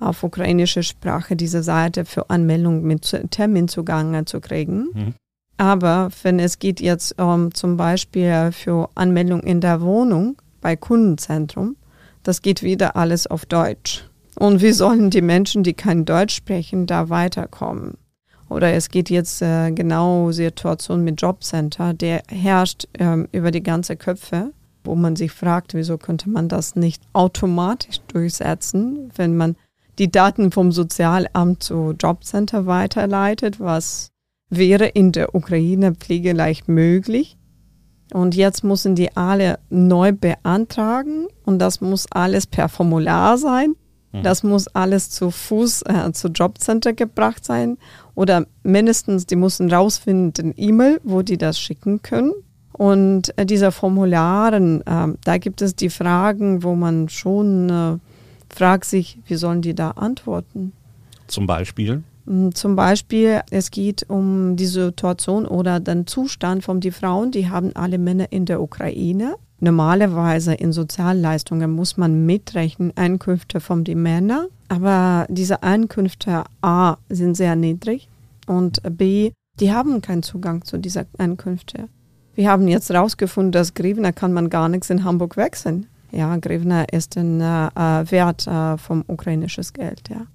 auf 0.00 0.22
ukrainische 0.22 0.82
Sprache 0.82 1.34
diese 1.34 1.62
Seite 1.62 2.04
für 2.04 2.30
Anmeldung 2.30 2.82
mit 2.82 3.16
Terminzugang 3.30 4.26
zu 4.26 4.40
kriegen. 4.40 4.88
Mhm. 4.94 5.14
Aber 5.56 6.10
wenn 6.22 6.38
es 6.38 6.60
geht 6.60 6.80
jetzt 6.80 7.20
um, 7.20 7.52
zum 7.52 7.76
Beispiel 7.76 8.52
für 8.52 8.88
Anmeldung 8.94 9.40
in 9.40 9.60
der 9.60 9.80
Wohnung 9.80 10.36
bei 10.60 10.76
Kundenzentrum, 10.76 11.76
das 12.22 12.42
geht 12.42 12.62
wieder 12.62 12.94
alles 12.94 13.26
auf 13.26 13.44
Deutsch. 13.44 14.04
Und 14.36 14.62
wie 14.62 14.72
sollen 14.72 15.10
die 15.10 15.22
Menschen, 15.22 15.64
die 15.64 15.74
kein 15.74 16.04
Deutsch 16.04 16.36
sprechen, 16.36 16.86
da 16.86 17.08
weiterkommen? 17.08 17.98
Oder 18.48 18.72
es 18.72 18.88
geht 18.88 19.10
jetzt 19.10 19.42
äh, 19.42 19.70
genau 19.72 20.30
Situation 20.32 21.04
mit 21.04 21.20
Jobcenter, 21.20 21.92
der 21.92 22.22
herrscht 22.28 22.88
ähm, 22.98 23.28
über 23.32 23.50
die 23.50 23.62
ganze 23.62 23.96
Köpfe, 23.96 24.52
wo 24.84 24.94
man 24.94 25.16
sich 25.16 25.32
fragt, 25.32 25.74
wieso 25.74 25.98
könnte 25.98 26.30
man 26.30 26.48
das 26.48 26.74
nicht 26.74 27.02
automatisch 27.12 28.00
durchsetzen, 28.08 29.10
wenn 29.16 29.36
man 29.36 29.56
die 29.98 30.10
Daten 30.10 30.50
vom 30.50 30.72
Sozialamt 30.72 31.62
zu 31.62 31.92
Jobcenter 31.98 32.66
weiterleitet, 32.66 33.60
was 33.60 34.10
wäre 34.48 34.86
in 34.86 35.12
der 35.12 35.34
Ukraine 35.34 35.94
pflegeleicht 35.94 36.68
möglich. 36.68 37.36
Und 38.14 38.34
jetzt 38.34 38.64
müssen 38.64 38.94
die 38.94 39.14
alle 39.16 39.58
neu 39.68 40.12
beantragen 40.12 41.26
und 41.44 41.58
das 41.58 41.82
muss 41.82 42.06
alles 42.10 42.46
per 42.46 42.70
Formular 42.70 43.36
sein. 43.36 43.74
Mhm. 44.12 44.22
Das 44.22 44.42
muss 44.42 44.68
alles 44.68 45.10
zu 45.10 45.30
Fuß 45.30 45.82
äh, 45.82 46.12
zu 46.12 46.28
Jobcenter 46.28 46.94
gebracht 46.94 47.44
sein 47.44 47.76
oder 48.18 48.46
mindestens, 48.64 49.26
die 49.26 49.36
müssen 49.36 49.72
rausfinden, 49.72 50.52
E-Mail, 50.56 51.00
wo 51.04 51.22
die 51.22 51.38
das 51.38 51.60
schicken 51.60 52.02
können. 52.02 52.32
Und 52.72 53.32
äh, 53.38 53.46
diese 53.46 53.70
Formularen, 53.70 54.80
äh, 54.80 55.16
da 55.22 55.38
gibt 55.38 55.62
es 55.62 55.76
die 55.76 55.88
Fragen, 55.88 56.64
wo 56.64 56.74
man 56.74 57.08
schon 57.08 57.70
äh, 57.70 57.98
fragt 58.52 58.86
sich, 58.86 59.20
wie 59.26 59.36
sollen 59.36 59.62
die 59.62 59.74
da 59.74 59.92
antworten? 59.92 60.72
Zum 61.28 61.46
Beispiel? 61.46 62.02
Mm, 62.24 62.50
zum 62.54 62.74
Beispiel, 62.74 63.42
es 63.52 63.70
geht 63.70 64.04
um 64.08 64.56
die 64.56 64.66
Situation 64.66 65.46
oder 65.46 65.78
den 65.78 66.08
Zustand 66.08 66.64
von 66.64 66.80
die 66.80 66.90
Frauen, 66.90 67.30
die 67.30 67.48
haben 67.48 67.70
alle 67.76 67.98
Männer 67.98 68.32
in 68.32 68.46
der 68.46 68.60
Ukraine 68.60 69.36
Normalerweise 69.60 70.54
in 70.54 70.72
Sozialleistungen 70.72 71.72
muss 71.72 71.96
man 71.96 72.26
mitrechnen 72.26 72.96
Einkünfte 72.96 73.58
von 73.58 73.82
den 73.82 74.02
Männern, 74.02 74.46
aber 74.68 75.26
diese 75.28 75.62
Einkünfte 75.62 76.44
A 76.62 76.96
sind 77.08 77.36
sehr 77.36 77.56
niedrig 77.56 78.08
und 78.46 78.80
B, 78.96 79.32
die 79.60 79.72
haben 79.72 80.00
keinen 80.02 80.22
Zugang 80.22 80.64
zu 80.64 80.78
diesen 80.78 81.06
Einkünften. 81.18 81.88
Wir 82.34 82.50
haben 82.50 82.68
jetzt 82.68 82.90
herausgefunden, 82.90 83.52
dass 83.52 83.74
Grivna 83.74 84.12
kann 84.12 84.32
man 84.32 84.50
gar 84.50 84.68
nichts 84.68 84.90
in 84.90 85.04
Hamburg 85.04 85.36
wechseln. 85.36 85.86
Ja, 86.12 86.36
Grivna 86.36 86.84
ist 86.84 87.16
ein 87.16 87.40
äh, 87.40 88.10
Wert 88.10 88.46
äh, 88.46 88.78
vom 88.78 89.04
ukrainischen 89.08 89.64
Geld, 89.72 90.08
ja. 90.08 90.26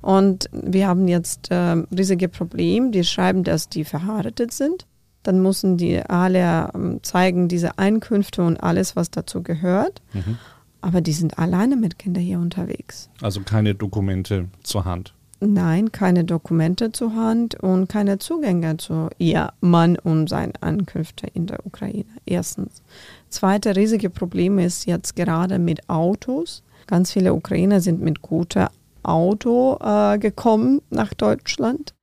Und 0.00 0.48
wir 0.52 0.88
haben 0.88 1.06
jetzt 1.08 1.50
äh, 1.50 1.84
riesige 1.94 2.28
Probleme. 2.28 2.90
Die 2.90 3.04
schreiben, 3.04 3.44
dass 3.44 3.68
die 3.68 3.84
verheiratet 3.84 4.52
sind 4.52 4.86
dann 5.22 5.42
müssen 5.42 5.76
die 5.76 6.00
alle 6.00 6.70
ähm, 6.74 7.00
zeigen 7.02 7.48
diese 7.48 7.78
Einkünfte 7.78 8.42
und 8.42 8.56
alles, 8.62 8.96
was 8.96 9.10
dazu 9.10 9.42
gehört. 9.42 10.02
Mhm. 10.12 10.38
Aber 10.80 11.00
die 11.00 11.12
sind 11.12 11.38
alleine 11.38 11.76
mit 11.76 11.98
Kindern 11.98 12.22
hier 12.22 12.38
unterwegs. 12.38 13.10
Also 13.20 13.40
keine 13.40 13.74
Dokumente 13.74 14.48
zur 14.62 14.84
Hand. 14.84 15.14
Nein, 15.42 15.90
keine 15.90 16.24
Dokumente 16.24 16.92
zur 16.92 17.14
Hand 17.14 17.54
und 17.54 17.88
keine 17.88 18.18
Zugänge 18.18 18.76
zu 18.76 19.08
ihr 19.16 19.52
Mann 19.60 19.96
und 19.96 20.28
seinen 20.28 20.52
Einkünften 20.60 21.30
in 21.32 21.46
der 21.46 21.64
Ukraine. 21.64 22.04
Erstens. 22.26 22.82
Zweite 23.30 23.74
riesige 23.74 24.10
Problem 24.10 24.58
ist 24.58 24.84
jetzt 24.84 25.16
gerade 25.16 25.58
mit 25.58 25.88
Autos. 25.88 26.62
Ganz 26.86 27.12
viele 27.12 27.32
Ukrainer 27.32 27.80
sind 27.80 28.02
mit 28.02 28.20
gutem 28.20 28.68
Auto 29.02 29.78
äh, 29.80 30.18
gekommen 30.18 30.82
nach 30.90 31.14
Deutschland, 31.14 31.94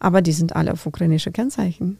aber 0.00 0.20
die 0.20 0.32
sind 0.32 0.56
alle 0.56 0.72
auf 0.72 0.84
ukrainische 0.84 1.30
Kennzeichen. 1.30 1.98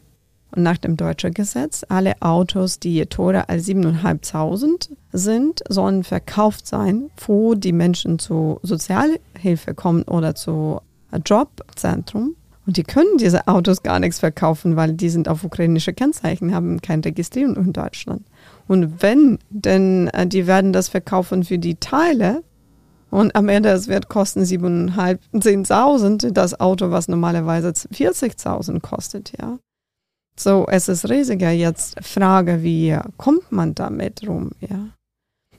Und 0.53 0.63
nach 0.63 0.77
dem 0.77 0.97
deutschen 0.97 1.33
Gesetz, 1.33 1.85
alle 1.87 2.21
Autos, 2.21 2.79
die 2.79 3.05
teurer 3.05 3.49
als 3.49 3.67
7.500 3.67 4.89
sind, 5.13 5.61
sollen 5.69 6.03
verkauft 6.03 6.67
sein, 6.67 7.09
wo 7.25 7.55
die 7.55 7.71
Menschen 7.71 8.19
zu 8.19 8.59
Sozialhilfe 8.61 9.73
kommen 9.73 10.03
oder 10.03 10.35
zu 10.35 10.81
Jobzentrum. 11.25 12.35
Und 12.67 12.77
die 12.77 12.83
können 12.83 13.17
diese 13.17 13.47
Autos 13.47 13.81
gar 13.81 13.99
nichts 13.99 14.19
verkaufen, 14.19 14.75
weil 14.75 14.93
die 14.93 15.09
sind 15.09 15.27
auf 15.27 15.43
ukrainische 15.43 15.93
Kennzeichen, 15.93 16.53
haben 16.53 16.81
keine 16.81 17.05
Registrierung 17.05 17.55
in 17.55 17.73
Deutschland. 17.73 18.23
Und 18.67 19.01
wenn, 19.01 19.39
denn 19.49 20.07
äh, 20.09 20.27
die 20.27 20.47
werden 20.47 20.71
das 20.71 20.89
verkaufen 20.89 21.43
für 21.43 21.57
die 21.57 21.75
Teile 21.75 22.43
und 23.09 23.35
am 23.35 23.49
Ende 23.49 23.69
es 23.69 23.87
wird 23.87 24.07
kosten 24.07 24.41
7.500, 24.41 25.19
10.000 25.33 26.31
das 26.31 26.59
Auto, 26.59 26.91
was 26.91 27.09
normalerweise 27.09 27.69
40.000 27.69 28.79
kostet, 28.79 29.33
ja. 29.39 29.57
So, 30.35 30.65
es 30.67 30.87
ist 30.87 31.09
riesiger 31.09 31.51
jetzt 31.51 32.03
Frage, 32.03 32.63
wie 32.63 32.97
kommt 33.17 33.51
man 33.51 33.75
damit 33.75 34.27
rum, 34.27 34.51
ja. 34.59 34.89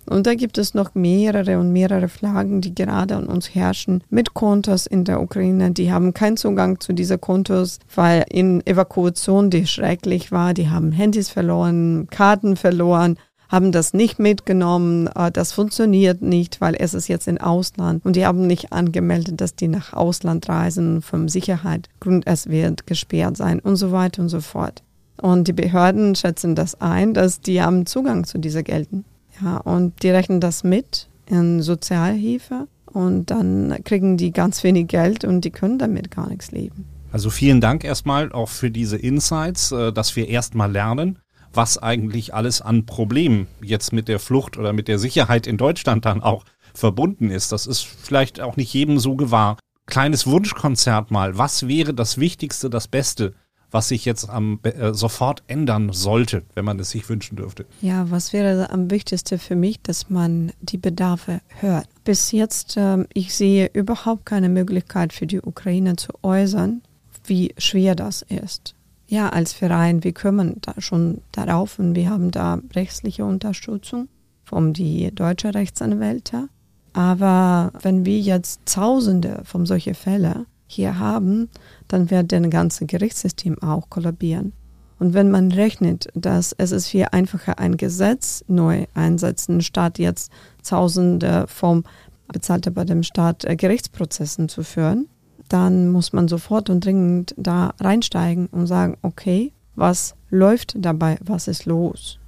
Und 0.07 0.27
da 0.27 0.35
gibt 0.35 0.59
es 0.59 0.75
noch 0.75 0.95
mehrere 0.95 1.59
und 1.59 1.73
mehrere 1.73 2.09
Flaggen, 2.09 2.61
die 2.61 2.75
gerade 2.75 3.15
an 3.15 3.27
uns 3.27 3.55
herrschen 3.55 4.03
mit 4.11 4.35
Kontos 4.35 4.87
in 4.87 5.05
der 5.05 5.21
Ukraine. 5.23 5.71
Die 5.71 5.93
haben 5.93 6.13
keinen 6.13 6.37
Zugang 6.37 6.81
zu 6.81 6.93
diesen 6.93 7.21
Kontos, 7.21 7.79
weil 7.95 8.25
in 8.29 8.67
Evakuation, 8.67 9.49
die 9.49 9.67
schrecklich 9.67 10.33
war, 10.33 10.55
die 10.55 10.69
haben 10.69 10.91
Handys 10.91 11.29
verloren, 11.29 12.09
Karten 12.11 12.57
verloren 12.57 13.17
haben 13.53 13.71
das 13.71 13.93
nicht 13.93 14.19
mitgenommen, 14.19 15.09
äh, 15.09 15.31
das 15.31 15.53
funktioniert 15.53 16.23
nicht, 16.23 16.61
weil 16.63 16.75
es 16.75 16.95
ist 16.95 17.07
jetzt 17.07 17.29
im 17.29 17.39
Ausland 17.39 18.05
und 18.05 18.17
die 18.17 18.25
haben 18.27 18.47
nicht 18.47 18.73
angemeldet, 18.73 19.41
dass 19.43 19.55
die 19.55 19.69
nach 19.69 19.93
Ausland 19.93 20.49
reisen, 20.49 21.03
vom 21.03 21.29
Sicherheitsgrund, 21.29 22.27
es 22.27 22.49
wird 22.49 22.87
gesperrt 22.87 23.37
sein 23.37 23.61
und 23.61 23.77
so 23.77 23.93
weiter 23.93 24.23
und 24.23 24.31
so 24.31 24.41
fort. 24.41 24.83
Und 25.21 25.47
die 25.47 25.53
Behörden 25.53 26.15
schätzen 26.15 26.55
das 26.55 26.81
ein, 26.81 27.13
dass 27.13 27.41
die 27.41 27.63
haben 27.63 27.85
Zugang 27.85 28.25
zu 28.25 28.39
diesen 28.39 28.65
Gelden. 28.65 29.05
Ja, 29.43 29.59
und 29.59 30.03
die 30.03 30.11
rechnen 30.11 30.41
das 30.41 30.65
mit 30.65 31.09
in 31.27 31.61
Sozialhilfe 31.61 32.67
und 32.87 33.31
dann 33.31 33.77
kriegen 33.85 34.17
die 34.17 34.33
ganz 34.33 34.65
wenig 34.65 34.89
Geld 34.89 35.25
und 35.25 35.43
die 35.43 35.51
können 35.51 35.79
damit 35.79 36.11
gar 36.11 36.29
nichts 36.29 36.51
leben. 36.51 36.87
Also 37.13 37.29
vielen 37.29 37.61
Dank 37.61 37.85
erstmal 37.85 38.33
auch 38.33 38.49
für 38.49 38.71
diese 38.71 38.97
Insights, 38.97 39.73
äh, 39.73 39.93
dass 39.93 40.17
wir 40.17 40.29
erstmal 40.29 40.73
lernen, 40.73 41.19
was 41.55 41.79
eigentlich 41.79 42.35
alles 42.35 42.61
an 42.61 42.87
Problemen 42.87 43.47
jetzt 43.63 43.93
mit 43.93 44.09
der 44.09 44.19
Flucht 44.19 44.57
oder 44.57 44.73
mit 44.73 44.89
der 44.89 44.99
Sicherheit 44.99 45.47
in 45.47 45.57
Deutschland 45.57 46.05
dann 46.05 46.23
auch 46.23 46.45
verbunden 46.75 47.31
ist. 47.31 47.53
Das 47.53 47.67
ist 47.67 47.83
vielleicht 47.83 48.41
auch 48.41 48.57
nicht 48.57 48.73
jedem 48.73 48.99
so 48.99 49.17
gewahr. 49.17 49.59
Kleines 49.87 50.27
Wunschkonzert 50.27 51.11
mal. 51.11 51.37
Was 51.37 51.69
wäre 51.69 51.93
das 51.93 52.19
Wichtigste, 52.19 52.71
das 52.71 52.89
Beste, 52.89 53.35
was 53.71 53.89
sich 53.89 54.05
jetzt 54.05 54.29
am, 54.29 54.61
äh, 54.63 54.93
sofort 54.93 55.43
ändern 55.49 55.93
sollte, 55.93 56.45
wenn 56.55 56.65
man 56.65 56.79
es 56.79 56.91
sich 56.91 57.09
wünschen 57.09 57.37
dürfte? 57.37 57.67
Ja, 57.81 58.11
was 58.11 58.33
wäre 58.33 58.71
am 58.71 58.91
wichtigsten 58.91 59.39
für 59.39 59.57
mich, 59.57 59.81
dass 59.83 60.09
man 60.09 60.53
die 60.61 60.79
Bedarfe 60.79 61.41
hört. 61.61 61.89
Bis 62.05 62.33
jetzt, 62.33 62.77
äh, 62.77 63.05
ich 63.13 63.35
sehe 63.35 63.71
überhaupt 63.73 64.27
keine 64.27 64.49
Möglichkeit 64.49 65.13
für 65.13 65.27
die 65.27 65.41
Ukraine 65.41 65.97
zu 65.97 66.13
äußern, 66.23 66.83
wie 67.25 67.55
schwer 67.59 67.95
das 67.95 68.23
ist 68.23 68.75
ja, 69.13 69.29
als 69.29 69.53
Verein, 69.53 70.05
wir 70.05 70.13
kümmern 70.13 70.57
da 70.63 70.73
schon 70.79 71.21
darauf 71.33 71.79
und 71.79 71.95
wir 71.95 72.09
haben 72.09 72.31
da 72.31 72.59
rechtliche 72.75 73.27
Unterstützung 73.27 74.09
von 74.43 74.73
die 74.73 75.15
deutsche 75.15 75.53
Rechtsanwälte. 75.53 76.49
Aber 76.95 77.73
wenn 77.83 78.07
wir 78.07 78.19
jetzt 78.19 78.63
Tausende 78.65 79.43
von 79.45 79.67
solchen 79.67 79.95
Fällen 79.95 80.47
hier 80.67 80.99
haben, 80.99 81.51
dann 81.89 82.11
wird 82.11 82.33
das 82.33 82.49
ganze 82.49 82.87
Gerichtssystem 82.87 83.63
auch 83.63 83.91
kollabieren. 83.91 84.55
Und 84.99 85.13
wenn 85.13 85.31
man 85.31 85.53
rechnet, 85.53 86.09
dass 86.15 86.55
es 86.57 86.73
ist 86.73 86.89
viel 86.89 87.05
einfacher, 87.13 87.59
ein 87.59 87.77
Gesetz 87.77 88.43
neu 88.49 88.87
einsetzen, 88.95 89.61
statt 89.61 89.99
jetzt 89.99 90.33
Tausende 90.65 91.45
vom 91.49 91.85
bezahlte 92.29 92.71
bei 92.71 92.85
dem 92.85 93.03
Staat 93.03 93.45
äh, 93.45 93.57
Gerichtsprozessen 93.57 94.49
zu 94.49 94.63
führen, 94.63 95.07
dann 95.53 95.91
muss 95.91 96.13
man 96.13 96.29
sofort 96.29 96.71
und 96.71 96.85
dringend 96.85 97.35
da 97.37 97.75
reinsteigen 97.79 98.47
und 98.47 98.67
sagen, 98.67 98.97
okay, 99.03 99.53
was 99.75 100.15
läuft 100.31 100.75
dabei, 100.77 101.19
was 101.23 101.49
ist 101.49 101.67
los? 101.67 102.19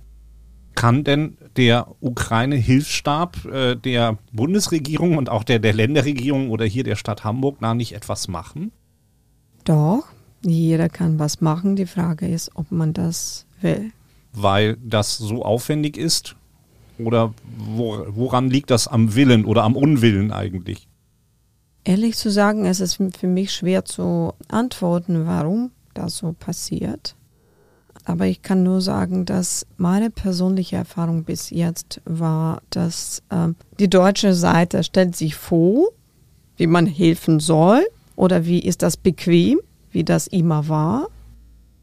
Kann 0.74 1.04
denn 1.04 1.36
der 1.56 1.86
Ukraine-Hilfsstab 2.00 3.44
äh, 3.46 3.76
der 3.76 4.18
Bundesregierung 4.32 5.16
und 5.16 5.30
auch 5.30 5.44
der, 5.44 5.60
der 5.60 5.72
Länderregierung 5.72 6.50
oder 6.50 6.64
hier 6.64 6.84
der 6.84 6.96
Stadt 6.96 7.24
Hamburg 7.24 7.58
da 7.60 7.74
nicht 7.74 7.94
etwas 7.94 8.28
machen? 8.28 8.72
Doch, 9.64 10.04
jeder 10.42 10.88
kann 10.88 11.18
was 11.18 11.40
machen. 11.40 11.76
Die 11.76 11.86
Frage 11.86 12.26
ist, 12.28 12.50
ob 12.54 12.70
man 12.70 12.92
das 12.92 13.46
will. 13.60 13.92
Weil 14.32 14.76
das 14.82 15.16
so 15.16 15.44
aufwendig 15.44 15.96
ist? 15.96 16.36
Oder 16.98 17.34
woran 17.56 18.50
liegt 18.50 18.70
das 18.70 18.86
am 18.86 19.14
Willen 19.14 19.44
oder 19.44 19.62
am 19.62 19.76
Unwillen 19.76 20.32
eigentlich? 20.32 20.88
Ehrlich 21.84 22.16
zu 22.16 22.30
sagen, 22.30 22.64
es 22.64 22.80
ist 22.80 22.98
für 23.18 23.26
mich 23.26 23.52
schwer 23.52 23.84
zu 23.84 24.32
antworten, 24.48 25.26
warum 25.26 25.70
das 25.92 26.16
so 26.16 26.32
passiert. 26.32 27.14
Aber 28.06 28.26
ich 28.26 28.42
kann 28.42 28.62
nur 28.62 28.80
sagen, 28.80 29.24
dass 29.24 29.66
meine 29.76 30.10
persönliche 30.10 30.76
Erfahrung 30.76 31.24
bis 31.24 31.50
jetzt 31.50 32.00
war, 32.04 32.62
dass 32.70 33.22
äh, 33.30 33.48
die 33.78 33.88
deutsche 33.88 34.34
Seite 34.34 34.82
stellt 34.82 35.14
sich 35.16 35.34
vor, 35.34 35.88
wie 36.56 36.66
man 36.66 36.86
helfen 36.86 37.40
soll 37.40 37.86
oder 38.16 38.44
wie 38.44 38.60
ist 38.60 38.82
das 38.82 38.96
bequem, 38.96 39.60
wie 39.90 40.04
das 40.04 40.26
immer 40.26 40.68
war 40.68 41.08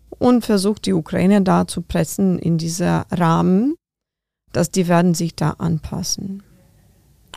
und 0.10 0.46
versucht 0.46 0.86
die 0.86 0.94
Ukraine 0.94 1.42
da 1.42 1.68
zu 1.68 1.82
pressen 1.82 2.38
in 2.38 2.58
dieser 2.58 3.06
Rahmen, 3.12 3.76
dass 4.52 4.70
die 4.70 4.88
werden 4.88 5.16
sich 5.16 5.36
da 5.36 5.52
anpassen. 5.52 6.44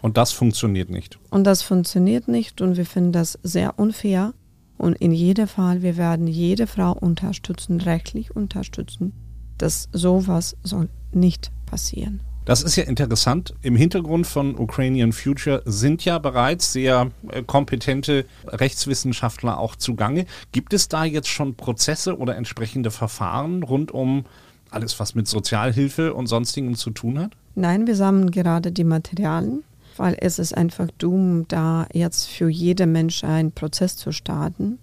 Und 0.04 0.18
das 0.18 0.32
funktioniert 0.32 0.90
nicht. 0.90 1.18
Und 1.30 1.44
das 1.44 1.62
funktioniert 1.62 2.28
nicht 2.28 2.61
und 2.61 2.76
wir 2.76 2.84
finden 2.84 3.12
das 3.12 3.38
sehr 3.42 3.78
unfair. 3.78 4.34
Und 4.76 4.96
in 4.96 5.12
jedem 5.12 5.49
Fall, 5.49 5.80
wir 5.80 5.96
werden 5.96 6.26
jede 6.26 6.66
Frau 6.66 6.92
unterstützen, 6.92 7.80
rechtlich 7.80 8.37
unterstützen, 8.37 9.14
dass 9.56 9.88
sowas 9.92 10.58
soll 10.62 10.90
nicht 11.12 11.52
passieren. 11.64 12.20
Das 12.44 12.61
ist 12.61 12.76
ja 12.76 12.84
interessant. 12.84 13.54
Im 13.62 13.76
Hintergrund 13.76 14.26
von 14.26 14.58
Ukrainian 14.58 15.14
Future 15.14 15.62
sind 15.64 16.04
ja 16.04 16.18
bereits 16.18 16.70
sehr 16.75 17.11
äh, 17.30 17.42
kompetente 17.42 18.26
Rechtswissenschaftler 18.46 19.58
auch 19.58 19.75
zugange. 19.75 20.26
Gibt 20.52 20.75
es 20.75 20.88
da 20.88 21.06
jetzt 21.06 21.28
schon 21.28 21.54
Prozesse 21.54 22.18
oder 22.18 22.37
entsprechende 22.37 22.90
Verfahren 22.90 23.62
rund 23.62 23.90
um 23.90 24.26
alles, 24.68 25.00
was 25.00 25.14
mit 25.14 25.28
Sozialhilfe 25.28 26.12
und 26.12 26.26
sonstigen 26.26 26.75
zu 26.75 26.90
tun 26.90 27.18
hat? 27.18 27.30
Nein, 27.54 27.87
wir 27.87 27.96
sammeln 27.96 28.30
gerade 28.30 28.70
die 28.70 28.84
Materialien 28.84 29.62
weil 29.96 30.16
es 30.20 30.38
ist 30.38 30.56
einfach 30.56 30.88
dumm, 30.98 31.46
da 31.48 31.86
jetzt 31.92 32.26
für 32.26 32.48
jede 32.48 32.86
Mensch 32.86 33.24
einen 33.24 33.52
Prozess 33.52 33.96
zu 33.96 34.12
starten. 34.12 34.78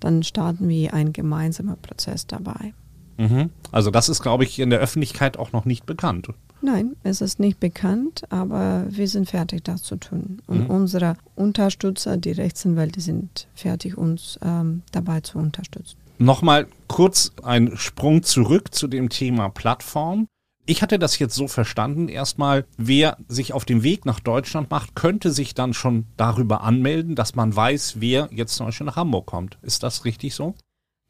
Dann 0.00 0.22
starten 0.22 0.68
wir 0.68 0.94
einen 0.94 1.12
gemeinsamen 1.12 1.76
Prozess 1.80 2.26
dabei. 2.26 2.72
Mhm. 3.18 3.50
Also 3.70 3.90
das 3.90 4.08
ist, 4.08 4.22
glaube 4.22 4.44
ich, 4.44 4.58
in 4.58 4.70
der 4.70 4.78
Öffentlichkeit 4.78 5.38
auch 5.38 5.52
noch 5.52 5.66
nicht 5.66 5.84
bekannt. 5.84 6.28
Nein, 6.62 6.96
es 7.02 7.20
ist 7.20 7.38
nicht 7.40 7.60
bekannt, 7.60 8.24
aber 8.30 8.84
wir 8.88 9.08
sind 9.08 9.28
fertig, 9.28 9.64
das 9.64 9.82
zu 9.82 9.96
tun. 9.96 10.42
Und 10.46 10.64
mhm. 10.64 10.70
unsere 10.70 11.16
Unterstützer, 11.34 12.16
die 12.16 12.32
Rechtsanwälte, 12.32 13.00
sind 13.00 13.48
fertig, 13.54 13.96
uns 13.96 14.38
ähm, 14.42 14.82
dabei 14.92 15.20
zu 15.20 15.38
unterstützen. 15.38 15.96
Nochmal 16.18 16.66
kurz 16.86 17.32
ein 17.42 17.76
Sprung 17.76 18.22
zurück 18.22 18.74
zu 18.74 18.88
dem 18.88 19.08
Thema 19.08 19.48
Plattform. 19.48 20.26
Ich 20.70 20.82
hatte 20.82 21.00
das 21.00 21.18
jetzt 21.18 21.34
so 21.34 21.48
verstanden, 21.48 22.06
erstmal, 22.06 22.64
wer 22.76 23.16
sich 23.26 23.52
auf 23.52 23.64
den 23.64 23.82
Weg 23.82 24.06
nach 24.06 24.20
Deutschland 24.20 24.70
macht, 24.70 24.94
könnte 24.94 25.32
sich 25.32 25.52
dann 25.52 25.74
schon 25.74 26.06
darüber 26.16 26.60
anmelden, 26.60 27.16
dass 27.16 27.34
man 27.34 27.56
weiß, 27.56 27.96
wer 27.98 28.28
jetzt 28.30 28.54
zum 28.54 28.66
Beispiel 28.66 28.86
nach 28.86 28.94
Hamburg 28.94 29.26
kommt. 29.26 29.58
Ist 29.62 29.82
das 29.82 30.04
richtig 30.04 30.32
so? 30.36 30.54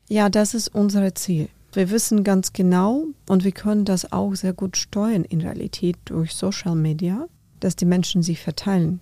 Ja, 0.09 0.31
das 0.31 0.55
ist 0.55 0.69
unser 0.69 1.15
Ziel. 1.15 1.51
Wir 1.75 1.91
wissen 1.91 2.25
ganz 2.25 2.55
genau 2.55 3.05
und 3.29 3.45
wir 3.45 3.53
können 3.53 3.85
das 3.85 4.11
auch 4.13 4.35
sehr 4.35 4.55
gut 4.55 4.79
steuern 4.79 5.25
in 5.25 5.43
Realität 5.43 5.99
durch 6.07 6.33
Social 6.33 6.75
Media, 6.75 7.27
dass 7.61 7.77
die 7.77 7.85
Menschen 7.85 8.23
sich 8.23 8.41
verteilen. 8.41 9.01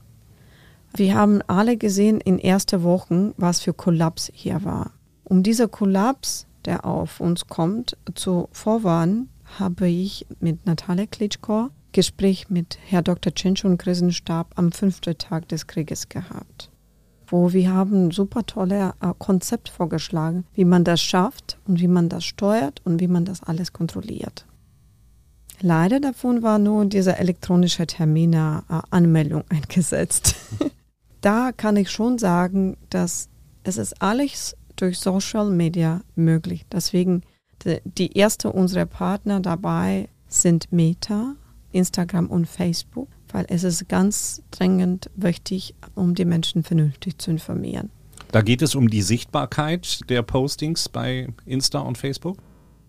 Wir 0.92 1.14
haben 1.14 1.40
alle 1.46 1.76
gesehen 1.76 2.20
in 2.20 2.40
ersten 2.40 2.82
Wochen, 2.82 3.32
was 3.36 3.60
für 3.60 3.74
Kollaps 3.74 4.28
hier 4.34 4.64
war. 4.64 4.90
Um 5.22 5.44
dieser 5.44 5.68
Kollaps, 5.68 6.48
der 6.64 6.84
auf 6.84 7.20
uns 7.20 7.46
kommt, 7.46 7.96
zu 8.16 8.48
vorwarnen, 8.50 9.28
habe 9.58 9.88
ich 9.88 10.26
mit 10.40 10.66
Natalia 10.66 11.06
Klitschko 11.06 11.70
Gespräch 11.92 12.50
mit 12.50 12.78
Herr 12.86 13.02
Dr. 13.02 13.32
Chinchun 13.34 13.78
Krisenstab 13.78 14.52
am 14.56 14.72
fünften 14.72 15.16
Tag 15.16 15.48
des 15.48 15.66
Krieges 15.66 16.08
gehabt, 16.08 16.70
wo 17.26 17.52
wir 17.52 17.72
haben 17.72 18.10
super 18.10 18.44
tolle 18.44 18.92
äh, 19.00 19.12
Konzept 19.18 19.68
vorgeschlagen, 19.68 20.44
wie 20.54 20.64
man 20.64 20.84
das 20.84 21.00
schafft 21.00 21.58
und 21.66 21.80
wie 21.80 21.88
man 21.88 22.08
das 22.08 22.24
steuert 22.24 22.82
und 22.84 23.00
wie 23.00 23.08
man 23.08 23.24
das 23.24 23.42
alles 23.42 23.72
kontrolliert. 23.72 24.46
Leider 25.60 25.98
davon 25.98 26.42
war 26.42 26.58
nur 26.58 26.84
diese 26.84 27.16
elektronische 27.16 27.86
Termine-Anmeldung 27.86 29.42
äh, 29.42 29.44
eingesetzt. 29.56 30.36
da 31.20 31.52
kann 31.52 31.76
ich 31.76 31.90
schon 31.90 32.18
sagen, 32.18 32.76
dass 32.90 33.28
es 33.64 33.76
ist 33.76 34.00
alles 34.00 34.56
durch 34.76 34.98
Social 34.98 35.50
Media 35.50 36.02
möglich. 36.14 36.64
Deswegen 36.70 37.22
die 37.64 38.16
erste 38.16 38.52
unserer 38.52 38.86
Partner 38.86 39.40
dabei 39.40 40.08
sind 40.28 40.72
Meta, 40.72 41.34
Instagram 41.72 42.26
und 42.26 42.46
Facebook, 42.46 43.08
weil 43.32 43.46
es 43.48 43.64
ist 43.64 43.88
ganz 43.88 44.42
dringend 44.50 45.10
wichtig, 45.16 45.74
um 45.94 46.14
die 46.14 46.24
Menschen 46.24 46.62
vernünftig 46.62 47.18
zu 47.18 47.30
informieren. 47.30 47.90
Da 48.32 48.42
geht 48.42 48.62
es 48.62 48.74
um 48.74 48.88
die 48.88 49.02
Sichtbarkeit 49.02 50.00
der 50.10 50.22
Postings 50.22 50.88
bei 50.88 51.28
Insta 51.46 51.80
und 51.80 51.96
Facebook? 51.96 52.38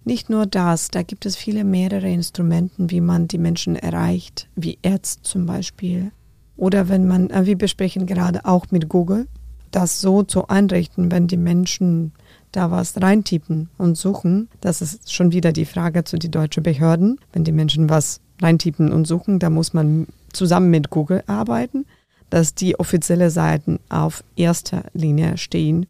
Nicht 0.04 0.30
nur 0.30 0.46
das, 0.46 0.90
da 0.90 1.04
gibt 1.04 1.26
es 1.26 1.36
viele 1.36 1.64
mehrere 1.64 2.10
Instrumente, 2.10 2.90
wie 2.90 3.02
man 3.02 3.28
die 3.28 3.38
Menschen 3.38 3.76
erreicht, 3.76 4.50
wie 4.56 4.80
Ads 4.84 5.22
zum 5.22 5.46
Beispiel. 5.46 6.12
Oder 6.58 6.90
wenn 6.90 7.08
man, 7.08 7.30
äh, 7.30 7.46
wir 7.46 7.58
besprechen 7.58 8.06
gerade 8.06 8.46
auch 8.46 8.66
mit 8.72 8.90
Google, 8.90 9.28
das 9.72 10.02
so 10.02 10.24
zu 10.24 10.48
einrichten, 10.48 11.12
wenn 11.12 11.28
die 11.28 11.38
Menschen 11.38 12.14
da 12.52 12.72
was 12.72 13.02
reintippen 13.02 13.70
und 13.78 13.98
suchen, 13.98 14.50
das 14.62 14.82
ist 14.82 15.14
schon 15.14 15.32
wieder 15.32 15.52
die 15.52 15.66
Frage 15.66 16.04
zu 16.04 16.18
den 16.18 16.32
deutschen 16.32 16.64
Behörden. 16.64 17.20
Wenn 17.34 17.44
die 17.44 17.52
Menschen 17.52 17.90
was 17.90 18.22
reintippen 18.42 18.92
und 18.92 19.06
suchen, 19.06 19.40
da 19.40 19.50
muss 19.50 19.74
man 19.74 20.08
zusammen 20.34 20.70
mit 20.70 20.90
Google 20.90 21.24
arbeiten, 21.28 21.86
dass 22.30 22.56
die 22.56 22.80
offizielle 22.80 23.30
Seiten 23.30 23.80
auf 23.90 24.24
erster 24.36 24.84
Linie 24.94 25.38
stehen 25.38 25.86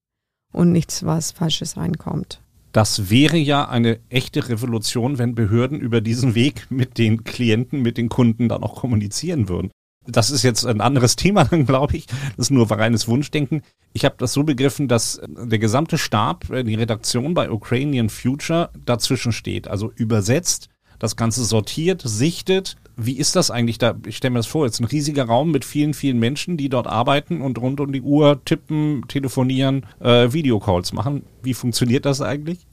und 0.52 0.72
nichts 0.72 1.06
was 1.06 1.32
Falsches 1.32 1.78
reinkommt. 1.78 2.42
Das 2.72 3.10
wäre 3.10 3.38
ja 3.38 3.68
eine 3.68 4.00
echte 4.10 4.48
Revolution, 4.48 5.18
wenn 5.18 5.34
Behörden 5.34 5.80
über 5.80 6.02
diesen 6.02 6.36
Weg 6.36 6.68
mit 6.70 6.98
den 6.98 7.24
Klienten, 7.24 7.82
mit 7.82 7.98
den 7.98 8.10
Kunden 8.10 8.48
dann 8.48 8.64
auch 8.64 8.76
kommunizieren 8.76 9.50
würden 9.50 9.72
das 10.10 10.32
ist 10.32 10.44
jetzt 10.44 10.66
ein 10.66 10.82
anderes 10.82 11.16
Thema 11.16 11.44
glaube 11.66 11.98
ich. 11.98 12.08
Das 12.08 12.48
ist 12.48 12.52
nur 12.52 12.70
reines 12.70 13.08
Wunschdenken. 13.08 13.62
Ich 13.94 14.06
habe 14.06 14.16
das 14.18 14.34
so 14.34 14.44
begriffen, 14.44 14.88
dass 14.88 15.22
der 15.28 15.60
gesamte 15.60 15.98
Stab, 15.98 16.50
äh, 16.50 16.64
die 16.64 16.76
Redaktion 16.76 17.34
bei 17.34 17.50
Ukrainian 17.50 18.10
Future 18.10 18.70
dazwischen 18.86 19.32
steht. 19.32 19.68
Also 19.68 19.92
übersetzt, 19.96 20.70
das 21.00 21.16
Ganze 21.16 21.46
sortiert, 21.46 22.02
sichtet. 22.06 22.76
Wie 22.98 23.18
ist 23.18 23.36
das 23.38 23.50
eigentlich 23.50 23.78
da? 23.78 23.96
Ich 24.06 24.18
stelle 24.18 24.32
mir 24.32 24.40
das 24.40 24.48
vor, 24.48 24.66
jetzt 24.66 24.82
ein 24.82 24.86
riesiger 24.86 25.24
Raum 25.24 25.52
mit 25.52 25.64
vielen, 25.64 25.94
vielen 25.94 26.20
Menschen, 26.20 26.58
die 26.58 26.68
dort 26.68 26.88
arbeiten 26.88 27.42
und 27.42 27.58
rund 27.58 27.80
um 27.80 27.94
die 27.94 28.02
Uhr 28.02 28.44
tippen, 28.44 29.06
telefonieren, 29.08 29.86
äh, 30.02 30.34
Videocalls 30.34 30.92
machen. 30.92 31.24
Wie 31.42 31.54
funktioniert 31.54 32.06
das 32.06 32.22
eigentlich? 32.22 32.68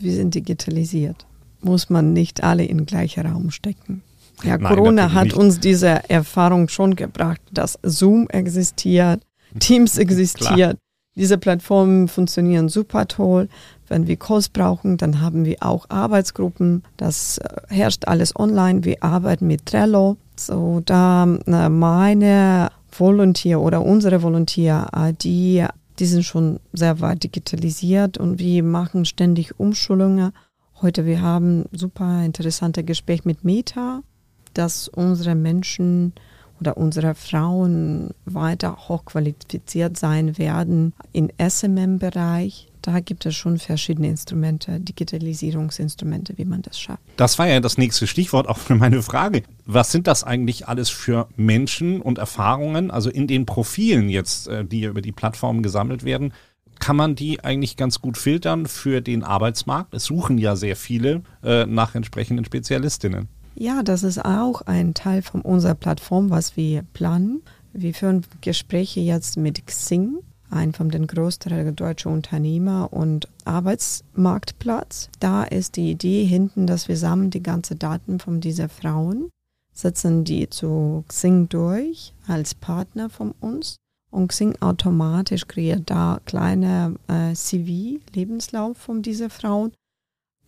Wir 0.00 0.12
sind 0.12 0.34
digitalisiert. 0.34 1.26
Muss 1.60 1.88
man 1.90 2.12
nicht 2.12 2.42
alle 2.42 2.64
in 2.64 2.78
den 2.78 2.86
gleichen 2.86 3.26
Raum 3.26 3.50
stecken. 3.50 4.02
Ja, 4.42 4.58
Nein, 4.58 4.74
Corona 4.74 5.12
hat 5.12 5.24
nicht. 5.24 5.36
uns 5.36 5.60
diese 5.60 6.08
Erfahrung 6.08 6.68
schon 6.68 6.94
gebracht, 6.94 7.40
dass 7.52 7.78
Zoom 7.82 8.28
existiert, 8.28 9.22
Teams 9.58 9.98
existiert. 9.98 10.78
Diese 11.16 11.36
Plattformen 11.36 12.06
funktionieren 12.06 12.68
super 12.68 13.08
toll. 13.08 13.48
Wenn 13.88 14.06
wir 14.06 14.16
Calls 14.16 14.48
brauchen, 14.48 14.98
dann 14.98 15.20
haben 15.20 15.44
wir 15.44 15.56
auch 15.60 15.86
Arbeitsgruppen. 15.88 16.84
Das 16.96 17.38
äh, 17.38 17.74
herrscht 17.74 18.06
alles 18.06 18.36
online. 18.36 18.84
Wir 18.84 19.02
arbeiten 19.02 19.48
mit 19.48 19.66
Trello. 19.66 20.16
So, 20.36 20.80
da 20.84 21.24
äh, 21.24 21.68
meine 21.68 22.70
Volunteer 22.92 23.60
oder 23.60 23.84
unsere 23.84 24.22
Volunteer, 24.22 24.88
äh, 24.94 25.12
die, 25.12 25.64
die 25.98 26.06
sind 26.06 26.24
schon 26.24 26.60
sehr 26.72 27.00
weit 27.00 27.24
digitalisiert 27.24 28.18
und 28.18 28.38
wir 28.38 28.62
machen 28.62 29.04
ständig 29.04 29.58
Umschulungen. 29.58 30.30
Heute 30.80 31.04
wir 31.04 31.20
haben 31.20 31.64
super 31.72 32.22
interessante 32.24 32.84
Gespräche 32.84 33.22
mit 33.24 33.42
Meta 33.42 34.02
dass 34.58 34.88
unsere 34.88 35.36
Menschen 35.36 36.12
oder 36.60 36.76
unsere 36.76 37.14
Frauen 37.14 38.10
weiter 38.24 38.76
hochqualifiziert 38.88 39.96
sein 39.96 40.36
werden 40.36 40.92
im 41.12 41.30
SMM-Bereich. 41.38 42.66
Da 42.82 42.98
gibt 42.98 43.26
es 43.26 43.36
schon 43.36 43.58
verschiedene 43.58 44.08
Instrumente, 44.08 44.80
Digitalisierungsinstrumente, 44.80 46.38
wie 46.38 46.44
man 46.44 46.62
das 46.62 46.80
schafft. 46.80 47.02
Das 47.16 47.38
war 47.38 47.46
ja 47.46 47.60
das 47.60 47.78
nächste 47.78 48.08
Stichwort 48.08 48.48
auch 48.48 48.58
für 48.58 48.74
meine 48.74 49.02
Frage. 49.02 49.42
Was 49.66 49.92
sind 49.92 50.08
das 50.08 50.24
eigentlich 50.24 50.66
alles 50.66 50.88
für 50.88 51.28
Menschen 51.36 52.00
und 52.00 52.18
Erfahrungen, 52.18 52.90
also 52.90 53.10
in 53.10 53.28
den 53.28 53.46
Profilen 53.46 54.08
jetzt, 54.08 54.48
äh, 54.48 54.64
die 54.64 54.84
über 54.84 55.02
die 55.02 55.12
Plattform 55.12 55.62
gesammelt 55.62 56.04
werden? 56.04 56.32
Kann 56.80 56.96
man 56.96 57.14
die 57.14 57.44
eigentlich 57.44 57.76
ganz 57.76 58.00
gut 58.00 58.16
filtern 58.16 58.66
für 58.66 59.00
den 59.00 59.22
Arbeitsmarkt? 59.22 59.94
Es 59.94 60.04
suchen 60.04 60.38
ja 60.38 60.56
sehr 60.56 60.76
viele 60.76 61.22
äh, 61.42 61.66
nach 61.66 61.94
entsprechenden 61.94 62.44
Spezialistinnen. 62.44 63.28
Ja, 63.60 63.82
das 63.82 64.04
ist 64.04 64.24
auch 64.24 64.62
ein 64.62 64.94
Teil 64.94 65.20
von 65.20 65.40
unserer 65.40 65.74
Plattform, 65.74 66.30
was 66.30 66.56
wir 66.56 66.82
planen. 66.92 67.42
Wir 67.72 67.92
führen 67.92 68.24
Gespräche 68.40 69.00
jetzt 69.00 69.36
mit 69.36 69.66
Xing, 69.66 70.18
einem 70.48 70.74
von 70.74 70.90
den 70.90 71.08
größten 71.08 71.74
deutschen 71.74 72.12
Unternehmer 72.12 72.92
und 72.92 73.26
Arbeitsmarktplatz. 73.44 75.10
Da 75.18 75.42
ist 75.42 75.74
die 75.74 75.90
Idee 75.90 76.24
hinten, 76.24 76.68
dass 76.68 76.86
wir 76.86 76.96
sammeln 76.96 77.30
die 77.30 77.42
ganzen 77.42 77.80
Daten 77.80 78.20
von 78.20 78.40
dieser 78.40 78.68
Frauen, 78.68 79.28
setzen 79.72 80.22
die 80.22 80.48
zu 80.48 81.02
Xing 81.08 81.48
durch 81.48 82.14
als 82.28 82.54
Partner 82.54 83.10
von 83.10 83.32
uns 83.40 83.74
und 84.12 84.28
Xing 84.28 84.54
automatisch 84.60 85.48
kreiert 85.48 85.90
da 85.90 86.20
kleine 86.26 86.94
äh, 87.08 87.34
CV, 87.34 87.98
Lebenslauf 88.14 88.76
von 88.76 89.02
dieser 89.02 89.30
Frauen 89.30 89.72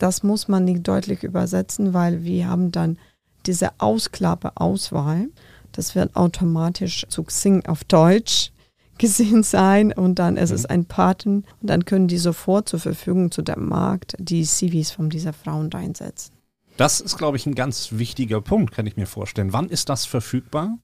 das 0.01 0.23
muss 0.23 0.49
man 0.49 0.65
nicht 0.65 0.89
deutlich 0.89 1.23
übersetzen, 1.23 1.93
weil 1.93 2.25
wir 2.25 2.49
haben 2.49 2.73
dann 2.73 2.99
diese 3.47 3.71
Ausklappe-Auswahl. 3.79 5.29
Das 5.73 5.95
wird 5.95 6.17
automatisch 6.17 7.07
zu 7.09 7.23
Xing 7.23 7.67
auf 7.67 7.85
Deutsch 7.85 8.51
gesehen 8.99 9.43
sein 9.43 9.93
und 9.93 10.19
dann 10.19 10.37
ist 10.37 10.51
mhm. 10.51 10.57
es 10.57 10.67
ein 10.67 10.85
Paten 10.85 11.45
und 11.61 11.71
dann 11.71 11.85
können 11.85 12.09
die 12.09 12.19
sofort 12.19 12.69
zur 12.69 12.81
Verfügung 12.81 13.31
zu 13.31 13.43
dem 13.43 13.69
Markt 13.69 14.15
die 14.19 14.45
CVs 14.45 14.91
von 14.91 15.11
dieser 15.11 15.33
Frauen 15.33 15.71
reinsetzen. 15.71 16.35
Das 16.77 17.01
ist, 17.01 17.19
glaube 17.19 17.37
ich, 17.37 17.45
ein 17.45 17.55
ganz 17.55 17.93
wichtiger 17.93 18.41
Punkt, 18.41 18.73
kann 18.73 18.87
ich 18.87 18.97
mir 18.97 19.07
vorstellen. 19.07 19.53
Wann 19.53 19.69
ist 19.69 19.91
das 19.91 20.07
verfügbar? 20.07 20.79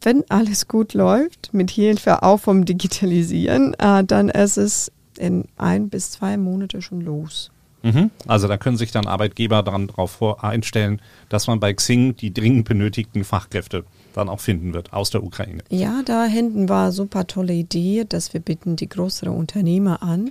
Wenn 0.00 0.28
alles 0.28 0.66
gut 0.66 0.94
läuft, 0.94 1.54
mit 1.54 1.70
Hilfe 1.70 2.24
auch 2.24 2.38
vom 2.38 2.64
Digitalisieren, 2.64 3.74
äh, 3.74 4.02
dann 4.02 4.28
ist 4.28 4.56
es 4.56 4.90
in 5.16 5.44
ein 5.56 5.90
bis 5.90 6.10
zwei 6.10 6.36
Monate 6.36 6.82
schon 6.82 7.02
los. 7.02 7.51
Mhm. 7.82 8.10
Also 8.26 8.48
da 8.48 8.56
können 8.56 8.76
sich 8.76 8.92
dann 8.92 9.06
Arbeitgeber 9.06 9.62
dann 9.62 9.88
darauf 9.88 10.22
einstellen, 10.42 11.00
dass 11.28 11.46
man 11.46 11.60
bei 11.60 11.72
Xing 11.72 12.16
die 12.16 12.32
dringend 12.32 12.68
benötigten 12.68 13.24
Fachkräfte 13.24 13.84
dann 14.14 14.28
auch 14.28 14.40
finden 14.40 14.74
wird 14.74 14.92
aus 14.92 15.10
der 15.10 15.22
Ukraine. 15.22 15.62
Ja, 15.70 16.02
da 16.04 16.24
hinten 16.24 16.68
war 16.68 16.92
super 16.92 17.26
tolle 17.26 17.54
Idee, 17.54 18.04
dass 18.08 18.32
wir 18.32 18.40
bitten 18.40 18.76
die 18.76 18.88
größeren 18.88 19.34
Unternehmer 19.34 20.02
an, 20.02 20.30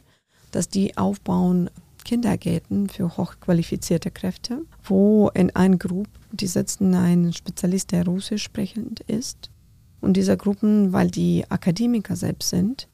dass 0.51 0.69
die 0.69 0.97
aufbauen 0.97 1.69
Kindergärten 2.03 2.89
für 2.89 3.17
hochqualifizierte 3.17 4.11
Kräfte, 4.11 4.63
wo 4.83 5.29
in 5.33 5.55
einer 5.55 5.77
Gruppe, 5.77 6.09
die 6.31 6.47
sitzen 6.47 6.95
ein 6.95 7.33
Spezialist, 7.33 7.91
der 7.91 8.05
Russisch 8.05 8.43
sprechend 8.43 9.01
ist. 9.01 9.49
Und 9.99 10.17
diese 10.17 10.35
Gruppen, 10.35 10.93
weil 10.93 11.11
die 11.11 11.45
Akademiker 11.49 12.15
selbst 12.15 12.49
sind, 12.49 12.87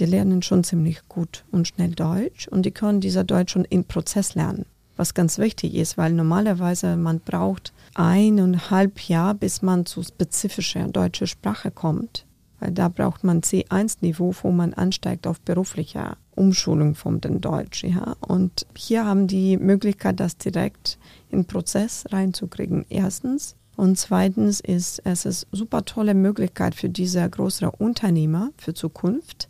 die 0.00 0.06
lernen 0.06 0.42
schon 0.42 0.64
ziemlich 0.64 1.06
gut 1.08 1.44
und 1.50 1.68
schnell 1.68 1.90
Deutsch 1.90 2.48
und 2.48 2.64
die 2.64 2.70
können 2.70 3.00
dieser 3.00 3.24
Deutsch 3.24 3.52
schon 3.52 3.66
im 3.66 3.84
Prozess 3.84 4.34
lernen. 4.34 4.64
Was 4.96 5.14
ganz 5.14 5.38
wichtig 5.38 5.74
ist, 5.74 5.96
weil 5.96 6.12
normalerweise 6.12 6.96
man 6.96 7.20
braucht 7.20 7.72
eineinhalb 7.94 9.00
Jahre, 9.08 9.34
bis 9.34 9.62
man 9.62 9.86
zu 9.86 10.02
spezifischer 10.02 10.88
deutscher 10.88 11.26
Sprache 11.26 11.70
kommt. 11.70 12.26
Weil 12.58 12.72
da 12.72 12.88
braucht 12.88 13.24
man 13.24 13.40
C1-Niveau, 13.40 14.34
wo 14.42 14.50
man 14.50 14.74
ansteigt 14.74 15.26
auf 15.26 15.40
beruflicher 15.40 16.18
Umschulung 16.34 16.94
von 16.94 17.20
den 17.20 17.40
Deutsch. 17.40 17.84
Ja? 17.84 18.16
Und 18.20 18.66
hier 18.76 19.06
haben 19.06 19.26
die 19.26 19.56
Möglichkeit, 19.56 20.20
das 20.20 20.36
direkt 20.36 20.98
in 21.30 21.46
Prozess 21.46 22.04
reinzukriegen. 22.10 22.84
Erstens. 22.90 23.56
Und 23.76 23.96
zweitens 23.96 24.60
ist 24.60 25.00
es 25.04 25.24
eine 25.24 25.34
super 25.52 25.86
tolle 25.86 26.12
Möglichkeit 26.12 26.74
für 26.74 26.90
diese 26.90 27.28
größeren 27.28 27.70
Unternehmer 27.78 28.50
für 28.58 28.74
Zukunft, 28.74 29.49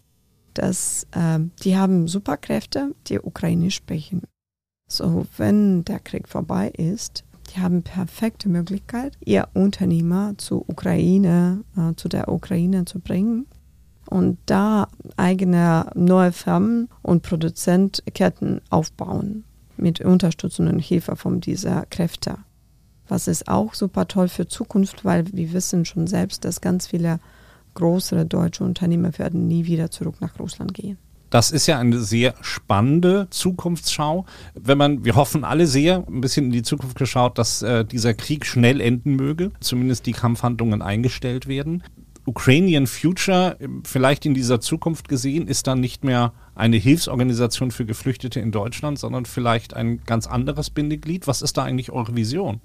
dass 0.55 1.07
äh, 1.13 1.39
die 1.63 1.77
haben 1.77 2.09
Superkräfte, 2.09 2.95
die 3.07 3.21
Ukrainisch 3.21 3.77
sprechen. 3.77 4.23
So, 4.89 5.27
wenn 5.37 5.85
der 5.85 6.01
Krieg 6.01 6.29
vorbei 6.29 6.69
ist, 6.69 7.25
die 7.51 7.61
haben 7.61 7.83
perfekte 7.83 8.49
Möglichkeit, 8.49 9.17
ihr 9.25 9.49
Unternehmer 9.55 10.35
zur 10.37 10.69
Ukraine, 10.69 11.65
äh, 11.77 11.95
zu 11.95 12.09
der 12.09 12.29
Ukraine 12.29 12.85
zu 12.85 13.01
bringen 13.01 13.47
und 14.09 14.39
da 14.47 14.89
eigene 15.17 15.91
neue 15.95 16.33
Firmen 16.33 16.89
und 17.03 17.23
Produzentketten 17.23 18.61
aufbauen 18.71 19.45
mit 19.77 20.01
Unterstützung 20.01 20.69
und 20.69 20.81
Hilfe 20.81 21.17
von 21.17 21.41
dieser 21.41 21.87
Kräfte. 21.87 22.39
Was 23.09 23.27
ist 23.27 23.49
auch 23.49 23.75
super 23.75 24.07
toll 24.07 24.29
für 24.29 24.47
Zukunft, 24.47 25.05
weil 25.05 25.25
wir 25.33 25.53
wissen 25.53 25.85
schon 25.85 26.07
selbst, 26.07 26.45
dass 26.45 26.61
ganz 26.61 26.87
viele 26.87 27.19
größere 27.75 28.27
deutsche 28.27 28.65
Unternehmer 28.65 29.19
werden 29.19 29.47
nie 29.47 29.67
wieder 29.67 29.91
zurück 29.91 30.17
nach 30.21 30.39
Russland 30.39 30.75
gehen. 30.75 30.99
Das 31.31 31.53
ist 31.53 31.69
ja 31.69 31.79
eine 31.79 32.01
sehr 32.01 32.35
spannende 32.41 33.29
Zukunftsschau. 33.31 34.27
Wenn 34.55 34.77
man, 34.77 35.05
wir 35.05 35.15
hoffen 35.15 35.45
alle 35.45 35.69
sehr, 35.69 36.05
ein 36.09 36.21
bisschen 36.21 36.47
in 36.47 36.53
die 36.53 36.63
Zukunft 36.63 36.99
geschaut, 36.99 37.39
dass 37.39 37.63
äh, 37.63 37.85
dieser 37.85 38.15
Krieg 38.15 38.45
schnell 38.45 38.81
enden 38.81 39.15
möge, 39.15 39.53
zumindest 39.61 40.07
die 40.07 40.13
Kampfhandlungen 40.13 40.83
eingestellt 40.83 41.47
werden. 41.47 41.85
Ukrainian 42.27 42.87
Future, 42.87 43.57
vielleicht 43.85 44.27
in 44.27 44.35
dieser 44.35 44.61
Zukunft 44.61 45.09
gesehen, 45.09 45.47
ist 45.47 45.67
dann 45.67 45.81
nicht 45.81 46.05
mehr 46.05 46.33
eine 46.55 46.77
Hilfsorganisation 46.77 47.71
für 47.71 47.87
Geflüchtete 47.87 48.41
in 48.41 48.51
Deutschland, 48.51 48.99
sondern 48.99 49.25
vielleicht 49.25 49.75
ein 49.75 50.03
ganz 50.05 50.27
anderes 50.27 50.71
Bindeglied. 50.71 51.27
Was 51.27 51.43
ist 51.43 51.57
da 51.57 51.65
eigentlich 51.65 51.93
eure 51.93 52.15
Vision? 52.15 52.61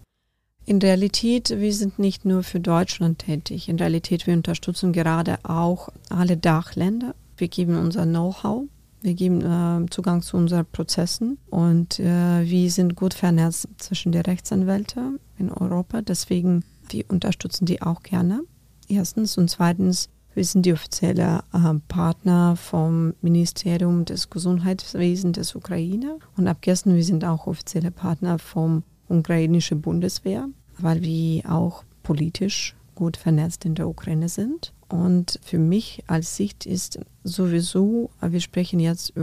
In 0.67 0.79
Realität, 0.79 1.51
wir 1.51 1.73
sind 1.73 1.99
nicht 1.99 2.25
nur 2.25 2.41
für 2.41 2.59
Deutschland 2.59 3.19
tätig. 3.19 3.69
In 3.69 3.77
Realität, 3.77 4.25
wir 4.25 4.33
unterstützen 4.33 4.93
gerade 4.93 5.37
auch 5.43 5.89
alle 6.09 6.37
Dachländer. 6.37 7.13
Wir 7.37 7.49
geben 7.49 7.77
unser 7.77 8.05
Know-how, 8.05 8.63
wir 9.01 9.13
geben 9.13 9.41
äh, 9.41 9.85
Zugang 9.91 10.23
zu 10.23 10.37
unseren 10.37 10.65
Prozessen 10.65 11.37
und 11.51 11.99
äh, 11.99 12.49
wir 12.49 12.71
sind 12.71 12.95
gut 12.95 13.13
vernetzt 13.13 13.67
zwischen 13.77 14.11
den 14.11 14.23
Rechtsanwälten 14.23 15.19
in 15.37 15.51
Europa. 15.51 16.01
Deswegen, 16.01 16.63
wir 16.89 17.05
unterstützen 17.09 17.65
die 17.65 17.83
auch 17.83 18.01
gerne. 18.01 18.41
Erstens 18.87 19.37
und 19.37 19.51
zweitens, 19.51 20.09
wir 20.33 20.45
sind 20.45 20.65
die 20.65 20.73
offizielle 20.73 21.43
äh, 21.53 21.73
Partner 21.87 22.55
vom 22.55 23.13
Ministerium 23.21 24.05
des 24.05 24.31
Gesundheitswesens 24.31 25.37
des 25.37 25.53
Ukraine 25.53 26.17
und 26.37 26.47
ab 26.47 26.57
gestern 26.61 26.95
wir 26.95 27.03
sind 27.03 27.23
auch 27.23 27.45
offizielle 27.45 27.91
Partner 27.91 28.39
vom 28.39 28.81
ukrainische 29.09 29.75
Bundeswehr, 29.75 30.47
weil 30.77 31.01
wir 31.01 31.51
auch 31.51 31.83
politisch 32.03 32.75
gut 32.95 33.17
vernetzt 33.17 33.65
in 33.65 33.75
der 33.75 33.87
Ukraine 33.87 34.29
sind. 34.29 34.73
Und 34.87 35.39
für 35.43 35.59
mich 35.59 36.03
als 36.07 36.35
Sicht 36.35 36.65
ist 36.65 36.99
sowieso, 37.23 38.09
wir 38.21 38.41
sprechen 38.41 38.79
jetzt 38.79 39.13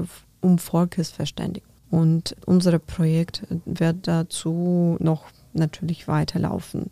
um 0.40 0.58
Volkesverständigung. 0.58 1.70
Und 1.90 2.34
unser 2.46 2.78
Projekt 2.78 3.46
wird 3.66 4.08
dazu 4.08 4.96
noch 4.98 5.26
natürlich 5.52 6.08
weiterlaufen, 6.08 6.90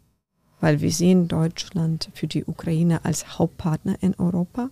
weil 0.61 0.81
wir 0.81 0.93
sehen 0.93 1.27
Deutschland 1.27 2.11
für 2.13 2.27
die 2.27 2.45
Ukraine 2.45 3.05
als 3.05 3.39
Hauptpartner 3.39 3.97
in 4.03 4.15
Europa. 4.17 4.71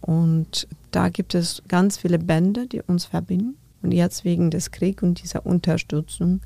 Und 0.00 0.66
da 0.90 1.10
gibt 1.10 1.34
es 1.34 1.62
ganz 1.68 1.98
viele 1.98 2.18
Bände, 2.18 2.66
die 2.66 2.80
uns 2.80 3.04
verbinden. 3.04 3.56
Und 3.82 3.92
jetzt 3.92 4.24
wegen 4.24 4.50
des 4.50 4.70
Kriegs 4.70 5.02
und 5.02 5.22
dieser 5.22 5.44
Unterstützung 5.44 6.40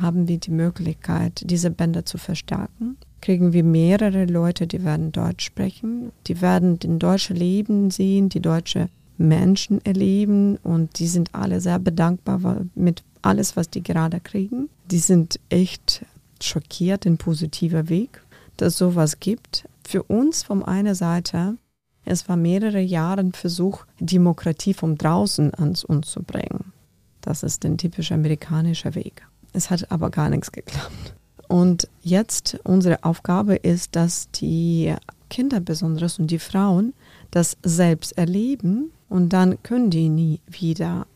haben 0.00 0.28
wir 0.28 0.38
die 0.38 0.50
Möglichkeit, 0.50 1.42
diese 1.44 1.70
Bänder 1.70 2.04
zu 2.04 2.18
verstärken. 2.18 2.96
Kriegen 3.20 3.52
wir 3.52 3.64
mehrere 3.64 4.24
Leute, 4.24 4.66
die 4.66 4.84
werden 4.84 5.12
Deutsch 5.12 5.44
sprechen, 5.44 6.12
die 6.26 6.40
werden 6.40 6.78
den 6.78 6.98
deutschen 6.98 7.36
Leben 7.36 7.90
sehen, 7.90 8.28
die 8.28 8.40
deutsche 8.40 8.88
Menschen 9.18 9.84
erleben 9.84 10.56
und 10.58 10.98
die 10.98 11.06
sind 11.06 11.34
alle 11.34 11.60
sehr 11.60 11.78
bedankbar 11.78 12.64
mit 12.74 13.02
alles, 13.22 13.56
was 13.56 13.70
die 13.70 13.82
gerade 13.82 14.20
kriegen. 14.20 14.68
Die 14.90 14.98
sind 14.98 15.40
echt 15.48 16.04
schockiert 16.40 17.06
in 17.06 17.16
positiver 17.16 17.88
Weg, 17.88 18.22
dass 18.56 18.78
sowas 18.78 19.20
gibt. 19.20 19.68
Für 19.86 20.02
uns 20.02 20.42
von 20.42 20.62
einer 20.62 20.94
Seite, 20.94 21.56
es 22.04 22.28
war 22.28 22.36
mehrere 22.36 22.80
Jahre 22.80 23.20
ein 23.20 23.32
Versuch, 23.32 23.84
Demokratie 23.98 24.74
von 24.74 24.96
draußen 24.96 25.54
an 25.54 25.74
uns 25.86 26.10
zu 26.10 26.22
bringen. 26.22 26.72
Das 27.20 27.42
ist 27.42 27.64
der 27.64 27.76
typisch 27.76 28.12
amerikanische 28.12 28.94
Weg. 28.94 29.26
Es 29.56 29.70
hat 29.70 29.90
aber 29.90 30.10
gar 30.10 30.28
nichts 30.28 30.52
geklappt. 30.52 31.14
Und 31.48 31.88
jetzt 32.02 32.58
unsere 32.64 33.02
Aufgabe 33.04 33.54
ist, 33.54 33.96
dass 33.96 34.30
die 34.30 34.94
Kinder 35.30 35.60
besonders 35.60 36.18
und 36.18 36.30
die 36.30 36.38
Frauen 36.38 36.92
das 37.30 37.56
selbst 37.62 38.18
erleben 38.18 38.90
und 39.08 39.30
dann 39.30 39.62
können 39.62 39.88
die 39.88 40.10
nie 40.10 40.40
wieder 40.46 41.06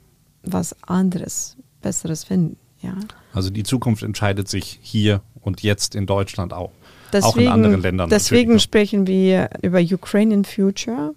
was 0.43 0.75
anderes, 0.83 1.59
Besseres 1.83 2.25
finden. 2.25 2.57
Ja. 2.81 2.95
Also 3.35 3.51
die 3.51 3.63
Zukunft 3.63 4.03
entscheidet 4.03 4.49
sich 4.49 4.79
hier 4.81 5.21
und 5.43 5.63
jetzt 5.63 5.95
in 5.95 6.07
Deutschland 6.07 6.55
auch. 6.55 6.73
Deswegen, 7.13 7.27
auch 7.27 7.37
in 7.37 7.49
anderen 7.49 7.83
Ländern. 7.83 8.09
Deswegen 8.09 8.59
sprechen 8.59 9.07
wir 9.07 9.51
über 9.61 9.81
Ukrainian 9.81 10.47
Future, 10.47 11.15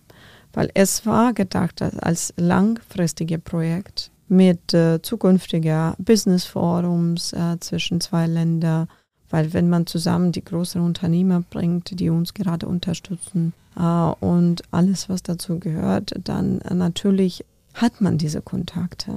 weil 0.51 0.69
es 0.73 1.05
war 1.05 1.31
gedacht 1.31 1.81
als 1.81 2.33
langfristiges 2.35 3.39
Projekt 3.39 4.11
mit 4.33 4.73
äh, 4.73 5.01
zukünftiger 5.01 5.95
Business 5.99 6.45
Forums 6.45 7.33
äh, 7.33 7.57
zwischen 7.59 8.01
zwei 8.01 8.27
Ländern, 8.27 8.87
weil 9.29 9.53
wenn 9.53 9.69
man 9.69 9.85
zusammen 9.87 10.31
die 10.31 10.43
großen 10.43 10.81
Unternehmer 10.81 11.43
bringt, 11.49 11.99
die 11.99 12.09
uns 12.09 12.33
gerade 12.33 12.67
unterstützen 12.67 13.53
äh, 13.77 13.81
und 13.81 14.63
alles, 14.71 15.07
was 15.07 15.23
dazu 15.23 15.59
gehört, 15.59 16.13
dann 16.23 16.61
äh, 16.61 16.73
natürlich 16.73 17.45
hat 17.73 18.01
man 18.01 18.17
diese 18.17 18.41
Kontakte 18.41 19.13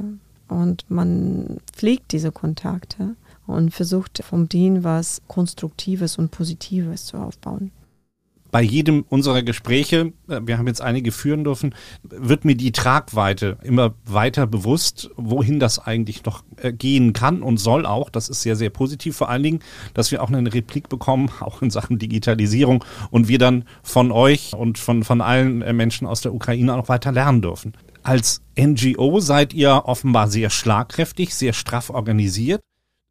und 0.48 0.84
man 0.88 1.58
pflegt 1.72 2.12
diese 2.12 2.32
Kontakte 2.32 3.16
und 3.46 3.72
versucht 3.72 4.22
vom 4.22 4.48
Dean 4.48 4.84
was 4.84 5.22
Konstruktives 5.28 6.18
und 6.18 6.30
Positives 6.30 7.06
zu 7.06 7.16
aufbauen. 7.16 7.70
Bei 8.50 8.62
jedem 8.62 9.04
unserer 9.08 9.42
Gespräche, 9.42 10.12
äh, 10.28 10.40
wir 10.44 10.58
haben 10.58 10.66
jetzt 10.66 10.80
einige 10.80 11.12
führen 11.12 11.44
dürfen, 11.44 11.74
wird 12.02 12.44
mir 12.44 12.54
die 12.54 12.72
Tragweite 12.72 13.58
immer 13.62 13.94
weiter 14.04 14.46
bewusst, 14.46 15.10
wohin 15.16 15.58
das 15.58 15.78
eigentlich 15.78 16.24
noch 16.24 16.44
äh, 16.56 16.72
gehen 16.72 17.12
kann 17.12 17.42
und 17.42 17.58
soll 17.58 17.86
auch. 17.86 18.10
Das 18.10 18.28
ist 18.28 18.42
sehr, 18.42 18.56
sehr 18.56 18.70
positiv. 18.70 19.16
Vor 19.16 19.28
allen 19.28 19.42
Dingen, 19.42 19.60
dass 19.94 20.12
wir 20.12 20.22
auch 20.22 20.30
eine 20.30 20.52
Replik 20.52 20.88
bekommen, 20.88 21.30
auch 21.40 21.62
in 21.62 21.70
Sachen 21.70 21.98
Digitalisierung 21.98 22.84
und 23.10 23.28
wir 23.28 23.38
dann 23.38 23.64
von 23.82 24.12
euch 24.12 24.54
und 24.54 24.78
von, 24.78 25.04
von 25.04 25.20
allen 25.20 25.62
äh, 25.62 25.72
Menschen 25.72 26.06
aus 26.06 26.20
der 26.20 26.34
Ukraine 26.34 26.74
auch 26.74 26.88
weiter 26.88 27.12
lernen 27.12 27.42
dürfen. 27.42 27.74
Als 28.02 28.40
NGO 28.56 29.18
seid 29.18 29.52
ihr 29.52 29.82
offenbar 29.86 30.28
sehr 30.28 30.50
schlagkräftig, 30.50 31.34
sehr 31.34 31.52
straff 31.52 31.90
organisiert. 31.90 32.60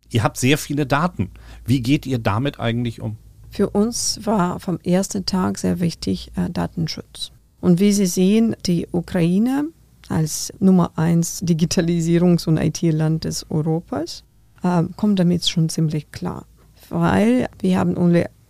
Ihr 0.09 0.23
habt 0.23 0.37
sehr 0.37 0.57
viele 0.57 0.85
Daten. 0.85 1.31
Wie 1.65 1.81
geht 1.81 2.05
ihr 2.05 2.19
damit 2.19 2.59
eigentlich 2.61 3.01
um? 3.01 3.17
Für 3.55 3.69
uns 3.69 4.19
war 4.25 4.59
vom 4.59 4.79
ersten 4.83 5.25
Tag 5.25 5.57
sehr 5.57 5.79
wichtig 5.79 6.29
äh, 6.35 6.49
Datenschutz. 6.49 7.31
Und 7.61 7.79
wie 7.79 7.93
Sie 7.93 8.05
sehen, 8.05 8.53
die 8.65 8.85
Ukraine 8.91 9.69
als 10.09 10.51
Nummer 10.59 10.91
eins 10.97 11.41
Digitalisierungs- 11.41 12.49
und 12.49 12.57
IT-Land 12.57 13.23
des 13.23 13.49
Europas 13.49 14.25
äh, 14.61 14.83
kommt 14.97 15.19
damit 15.19 15.47
schon 15.47 15.69
ziemlich 15.69 16.11
klar. 16.11 16.45
Weil 16.89 17.47
wir 17.59 17.79
haben 17.79 17.95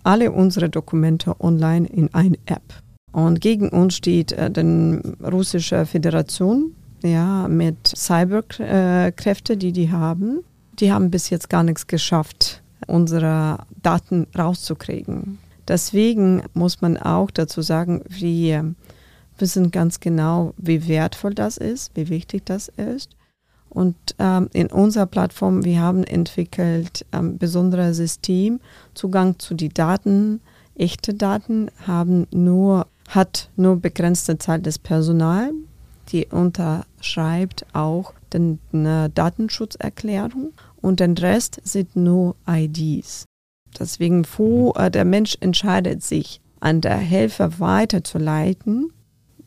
alle 0.02 0.32
unsere 0.32 0.70
Dokumente 0.70 1.40
online 1.40 1.88
in 1.88 2.12
eine 2.16 2.40
App. 2.48 2.74
Und 3.12 3.42
gegen 3.42 3.70
uns 3.70 3.96
steht 3.98 4.32
äh, 4.32 4.50
die 4.50 5.00
russische 5.24 5.86
Föderation 5.86 6.74
ja, 7.04 7.48
mit 7.48 7.94
Cyberkräfte, 7.96 9.56
die 9.56 9.72
die 9.72 9.92
haben 9.92 10.40
die 10.80 10.92
haben 10.92 11.12
bis 11.12 11.30
jetzt 11.30 11.50
gar 11.50 11.64
nichts 11.64 11.88
geschafft, 11.88 12.62
unsere 12.88 13.60
Daten 13.86 14.28
rauszukriegen. 14.38 15.38
Deswegen 15.68 16.44
muss 16.54 16.82
man 16.82 16.98
auch 16.98 17.32
dazu 17.32 17.62
sagen, 17.62 18.02
wir 18.08 18.74
wissen 19.38 19.72
ganz 19.72 20.00
genau, 20.00 20.54
wie 20.58 20.88
wertvoll 20.88 21.34
das 21.34 21.58
ist, 21.58 21.92
wie 21.96 22.10
wichtig 22.10 22.46
das 22.46 22.68
ist. 22.70 23.16
Und 23.70 23.96
ähm, 24.20 24.50
in 24.54 24.68
unserer 24.68 25.06
Plattform, 25.06 25.66
wir 25.66 25.82
haben 25.82 26.04
entwickelt 26.04 27.06
ein 27.12 27.26
ähm, 27.26 27.38
besonderes 27.38 27.98
System, 27.98 28.62
Zugang 28.94 29.38
zu 29.38 29.54
den 29.54 29.74
Daten, 29.74 30.40
echte 30.76 31.14
Daten 31.14 31.70
haben 31.86 32.26
nur, 32.32 32.88
hat 33.10 33.50
nur 33.58 33.76
begrenzte 33.76 34.38
Zahl 34.38 34.62
des 34.62 34.80
Personal, 34.80 35.52
die 36.10 36.28
unterschreibt 36.28 37.66
auch 37.74 38.14
eine 38.74 39.10
Datenschutzerklärung 39.10 40.54
und 40.82 41.00
den 41.00 41.18
Rest 41.18 41.60
sind 41.64 41.96
nur 41.96 42.36
IDs. 42.48 43.26
Deswegen, 43.80 44.26
wo 44.38 44.74
mhm. 44.76 44.82
äh, 44.82 44.92
der 44.92 45.06
Mensch 45.06 45.38
entscheidet 45.40 46.04
sich, 46.04 46.42
an 46.60 46.82
der 46.82 46.98
Helfer 46.98 47.60
weiterzuleiten, 47.60 48.92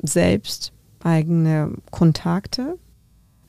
selbst 0.00 0.72
eigene 1.02 1.72
Kontakte. 1.90 2.78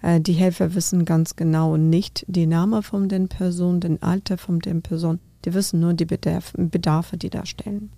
Äh, 0.01 0.21
die 0.21 0.33
Helfer 0.33 0.73
wissen 0.75 1.05
ganz 1.05 1.35
genau 1.35 1.77
nicht 1.77 2.25
die 2.27 2.47
Name 2.47 2.83
von 2.83 3.09
den 3.09 3.27
Personen, 3.27 3.79
den 3.79 4.01
Alter 4.01 4.37
von 4.37 4.59
den 4.59 4.81
Personen. 4.81 5.19
Die 5.45 5.53
wissen 5.53 5.79
nur 5.79 5.93
die 5.93 6.05
Bedarf, 6.05 6.53
Bedarfe, 6.57 7.17
die 7.17 7.29
da 7.29 7.45
stellen. 7.45 7.91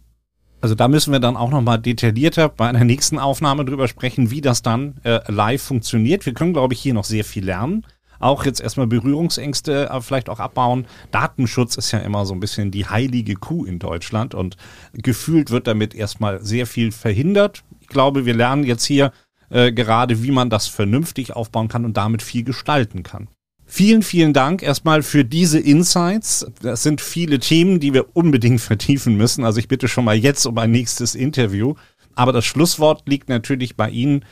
Also 0.62 0.76
da 0.76 0.88
müssen 0.88 1.12
wir 1.12 1.20
dann 1.20 1.36
auch 1.36 1.50
nochmal 1.50 1.80
detaillierter 1.80 2.50
bei 2.50 2.70
einer 2.70 2.84
nächsten 2.84 3.18
Aufnahme 3.18 3.66
drüber 3.66 3.88
sprechen, 3.88 4.30
wie 4.30 4.42
das 4.42 4.62
dann 4.62 4.96
äh, 5.04 5.20
live 5.32 5.62
funktioniert. 5.62 6.26
Wir 6.28 6.34
können, 6.34 6.54
glaube 6.54 6.76
ich, 6.76 6.80
hier 6.80 6.94
noch 6.94 7.04
sehr 7.04 7.24
viel 7.24 7.46
lernen. 7.46 7.84
Auch 8.22 8.46
jetzt 8.46 8.62
erstmal 8.62 8.88
Berührungsängste 8.88 9.90
äh, 9.90 10.02
vielleicht 10.02 10.30
auch 10.30 10.40
abbauen. 10.40 10.86
Datenschutz 11.12 11.76
ist 11.76 11.92
ja 11.92 12.00
immer 12.00 12.26
so 12.26 12.34
ein 12.34 12.40
bisschen 12.40 12.72
die 12.72 12.86
heilige 12.86 13.36
Kuh 13.36 13.66
in 13.66 13.80
Deutschland 13.80 14.34
und 14.34 14.56
gefühlt 14.94 15.50
wird 15.50 15.68
damit 15.68 15.94
erstmal 15.94 16.42
sehr 16.44 16.68
viel 16.68 16.92
verhindert. 16.92 17.64
Ich 17.80 17.88
glaube, 17.88 18.26
wir 18.26 18.34
lernen 18.34 18.64
jetzt 18.64 18.86
hier 18.86 19.12
äh, 19.50 19.72
gerade, 19.72 20.24
wie 20.24 20.32
man 20.32 20.50
das 20.50 20.68
vernünftig 20.68 21.36
aufbauen 21.36 21.68
kann 21.68 21.84
und 21.84 21.98
damit 21.98 22.22
viel 22.22 22.44
gestalten 22.44 23.04
kann. 23.04 23.28
Vielen, 23.66 24.04
vielen 24.04 24.34
Dank 24.34 24.64
erstmal 24.64 25.02
für 25.02 25.24
diese 25.24 25.58
Insights. 25.58 26.46
Das 26.62 26.84
sind 26.84 27.00
viele 27.00 27.40
Themen, 27.40 27.80
die 27.80 27.94
wir 27.94 28.06
unbedingt 28.16 28.62
vertiefen 28.62 29.16
müssen. 29.16 29.46
Also 29.46 29.60
ich 29.60 29.68
bitte 29.68 29.88
schon 29.88 30.06
mal 30.06 30.16
jetzt 30.16 30.46
um 30.46 30.58
ein 30.58 30.72
nächstes 30.72 31.16
Interview. 31.16 31.76
Aber 32.14 32.34
das 32.34 32.46
Schlusswort 32.46 33.08
liegt 33.08 33.30
natürlich 33.30 33.78
bei 33.78 33.90
Ihnen. 33.90 34.26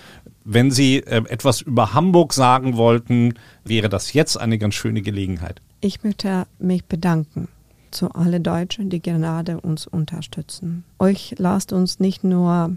Wenn 0.52 0.72
Sie 0.72 0.98
äh, 0.98 1.22
etwas 1.30 1.62
über 1.62 1.94
Hamburg 1.94 2.34
sagen 2.34 2.76
wollten, 2.76 3.36
wäre 3.64 3.88
das 3.88 4.14
jetzt 4.14 4.36
eine 4.36 4.58
ganz 4.58 4.74
schöne 4.74 5.04
Gelegenheit. 5.04 5.62
Ich 5.80 6.04
möchte 6.04 6.48
mich 6.58 6.86
bedanken 6.86 7.50
zu 7.92 8.10
alle 8.14 8.40
Deutschen, 8.40 8.90
die 8.90 9.00
gerade 9.00 9.62
uns 9.62 9.86
unterstützen. 9.86 10.86
Euch 10.98 11.36
lasst 11.38 11.72
uns 11.72 12.00
nicht 12.00 12.24
nur 12.24 12.76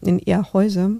in 0.00 0.18
ihr 0.20 0.54
Häuser 0.54 0.92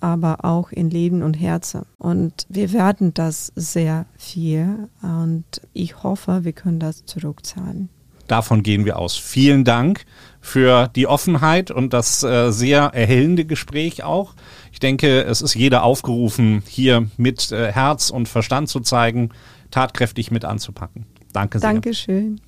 aber 0.00 0.44
auch 0.44 0.70
in 0.70 0.90
Leben 0.90 1.22
und 1.22 1.34
Herzen. 1.34 1.86
Und 1.96 2.46
wir 2.50 2.74
werden 2.74 3.14
das 3.14 3.52
sehr 3.56 4.04
viel 4.18 4.88
und 5.00 5.44
ich 5.72 6.02
hoffe, 6.02 6.44
wir 6.44 6.52
können 6.52 6.78
das 6.78 7.06
zurückzahlen. 7.06 7.88
Davon 8.26 8.62
gehen 8.62 8.84
wir 8.84 8.98
aus. 8.98 9.16
Vielen 9.16 9.64
Dank 9.64 10.04
für 10.44 10.88
die 10.94 11.06
Offenheit 11.06 11.70
und 11.70 11.94
das 11.94 12.22
äh, 12.22 12.50
sehr 12.50 12.90
erhellende 12.92 13.46
Gespräch 13.46 14.04
auch. 14.04 14.34
Ich 14.72 14.78
denke, 14.78 15.22
es 15.22 15.40
ist 15.40 15.54
jeder 15.54 15.82
aufgerufen, 15.82 16.62
hier 16.68 17.08
mit 17.16 17.50
äh, 17.50 17.72
Herz 17.72 18.10
und 18.10 18.28
Verstand 18.28 18.68
zu 18.68 18.80
zeigen, 18.80 19.30
tatkräftig 19.70 20.30
mit 20.30 20.44
anzupacken. 20.44 21.06
Danke 21.32 21.58
sehr. 21.58 21.72
Dankeschön. 21.72 22.40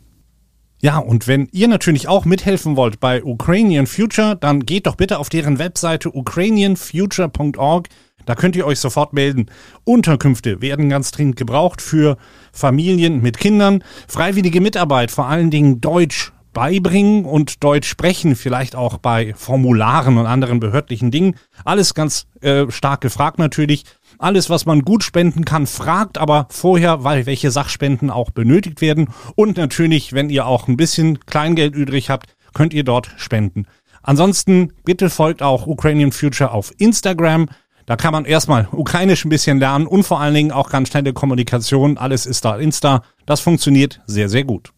Ja, 0.83 0.99
und 0.99 1.27
wenn 1.27 1.49
ihr 1.53 1.69
natürlich 1.69 2.07
auch 2.07 2.27
mithelfen 2.27 2.77
wollt 2.77 3.01
bei 3.01 3.25
Ukrainian 3.25 3.87
Future, 3.87 4.37
dann 4.37 4.61
geht 4.61 4.87
doch 4.87 4.97
bitte 4.97 5.19
auf 5.19 5.31
deren 5.31 5.59
Webseite 5.59 6.15
ukrainianfuture.org. 6.15 7.89
Da 8.27 8.35
könnt 8.35 8.57
ihr 8.57 8.67
euch 8.67 8.79
sofort 8.79 9.15
melden. 9.15 9.47
Unterkünfte 9.85 10.61
werden 10.61 10.91
ganz 10.91 11.13
dringend 11.13 11.37
gebraucht 11.37 11.81
für 11.81 12.19
Familien 12.53 13.23
mit 13.23 13.39
Kindern. 13.39 13.83
Freiwillige 14.07 14.61
Mitarbeit, 14.61 15.11
vor 15.11 15.29
allen 15.29 15.51
Dingen 15.51 15.81
Deutsch 15.81 16.33
beibringen 16.57 17.27
und 17.27 17.63
Deutsch 17.63 17.87
sprechen, 17.87 18.35
vielleicht 18.35 18.77
auch 18.77 18.97
bei 18.97 19.35
Formularen 19.37 20.17
und 20.17 20.25
anderen 20.25 20.59
behördlichen 20.59 21.11
Dingen. 21.11 21.37
Alles 21.67 21.93
ganz 21.93 22.29
äh, 22.41 22.71
stark 22.71 23.03
gefragt 23.03 23.39
natürlich. 23.39 23.85
Alles, 24.19 24.49
was 24.49 24.65
man 24.65 24.81
gut 24.81 25.05
spenden 25.05 25.45
kann, 25.45 25.67
fragt 25.67 26.17
aber 26.17 26.47
vorher, 26.49 27.05
weil 27.05 27.27
welche 27.27 27.51
Sachspenden 27.51 28.09
auch 28.09 28.31
benötigt 28.31 28.81
werden. 28.81 29.11
Und 29.35 29.59
natürlich, 29.59 30.15
wenn 30.15 30.31
ihr 30.31 30.47
auch 30.47 30.67
ein 30.67 30.79
bisschen 30.79 31.21
Kleingeld 31.27 31.75
übrig 31.75 32.09
habt, 32.09 32.35
könnt 32.55 32.73
ihr 32.73 32.85
dort 32.85 33.11
spenden. 33.19 33.67
Ansonsten 34.03 34.73
bitte 34.83 35.11
folgt 35.11 35.43
auch 35.43 35.67
Ukrainian 35.67 36.11
Future 36.11 36.53
auf 36.53 36.73
Instagram. 36.79 37.51
Da 37.85 37.97
kann 37.97 38.13
man 38.13 38.25
erstmal 38.25 38.67
ukrainisch 38.73 39.27
ein 39.27 39.29
bisschen 39.29 39.59
lernen 39.59 39.87
und 39.87 40.05
vor 40.05 40.23
allen 40.23 40.33
Dingen 40.33 40.53
auch 40.53 40.71
ganz 40.71 40.89
schnelle 40.89 41.13
Kommunikation. 41.13 41.99
Alles 41.99 42.25
ist 42.25 42.47
da 42.47 42.57
Insta. 42.57 43.03
Das 43.27 43.41
funktioniert 43.41 44.01
sehr, 44.07 44.31
sehr 44.31 44.45
gut. 44.45 44.73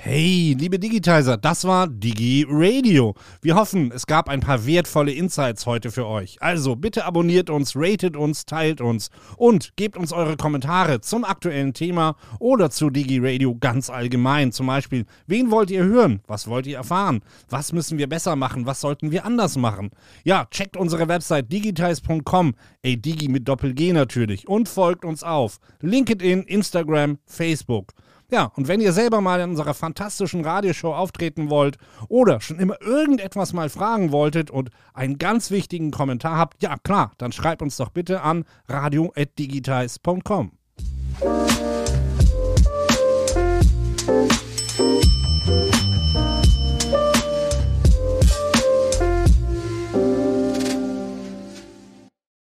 Hey, 0.00 0.54
liebe 0.56 0.78
Digitizer, 0.78 1.36
das 1.36 1.64
war 1.64 1.88
Digi 1.88 2.46
Radio. 2.48 3.16
Wir 3.42 3.56
hoffen, 3.56 3.90
es 3.90 4.06
gab 4.06 4.28
ein 4.28 4.38
paar 4.38 4.64
wertvolle 4.64 5.10
Insights 5.10 5.66
heute 5.66 5.90
für 5.90 6.06
euch. 6.06 6.40
Also 6.40 6.76
bitte 6.76 7.04
abonniert 7.04 7.50
uns, 7.50 7.74
ratet 7.74 8.16
uns, 8.16 8.46
teilt 8.46 8.80
uns 8.80 9.10
und 9.36 9.74
gebt 9.74 9.96
uns 9.96 10.12
eure 10.12 10.36
Kommentare 10.36 11.00
zum 11.00 11.24
aktuellen 11.24 11.74
Thema 11.74 12.14
oder 12.38 12.70
zu 12.70 12.90
Digi 12.90 13.18
Radio 13.20 13.56
ganz 13.58 13.90
allgemein. 13.90 14.52
Zum 14.52 14.68
Beispiel, 14.68 15.04
wen 15.26 15.50
wollt 15.50 15.68
ihr 15.68 15.82
hören? 15.82 16.20
Was 16.28 16.46
wollt 16.46 16.68
ihr 16.68 16.76
erfahren? 16.76 17.20
Was 17.48 17.72
müssen 17.72 17.98
wir 17.98 18.08
besser 18.08 18.36
machen? 18.36 18.66
Was 18.66 18.80
sollten 18.80 19.10
wir 19.10 19.24
anders 19.24 19.56
machen? 19.56 19.90
Ja, 20.22 20.44
checkt 20.44 20.76
unsere 20.76 21.08
Website 21.08 21.50
digitize.com, 21.50 22.54
ey 22.82 22.96
Digi 22.98 23.28
mit 23.28 23.48
Doppel-G 23.48 23.92
natürlich 23.94 24.46
und 24.46 24.68
folgt 24.68 25.04
uns 25.04 25.24
auf 25.24 25.58
LinkedIn, 25.80 26.42
Instagram, 26.44 27.18
Facebook. 27.26 27.94
Ja, 28.30 28.52
und 28.56 28.68
wenn 28.68 28.82
ihr 28.82 28.92
selber 28.92 29.22
mal 29.22 29.40
in 29.40 29.50
unserer 29.50 29.72
fantastischen 29.72 30.44
Radioshow 30.44 30.94
auftreten 30.94 31.48
wollt 31.48 31.78
oder 32.08 32.42
schon 32.42 32.58
immer 32.58 32.80
irgendetwas 32.82 33.54
mal 33.54 33.70
fragen 33.70 34.12
wolltet 34.12 34.50
und 34.50 34.70
einen 34.92 35.16
ganz 35.16 35.50
wichtigen 35.50 35.90
Kommentar 35.90 36.36
habt, 36.36 36.62
ja 36.62 36.76
klar, 36.76 37.12
dann 37.16 37.32
schreibt 37.32 37.62
uns 37.62 37.78
doch 37.78 37.88
bitte 37.88 38.20
an 38.20 38.44
radio.digitize.com. 38.68 40.52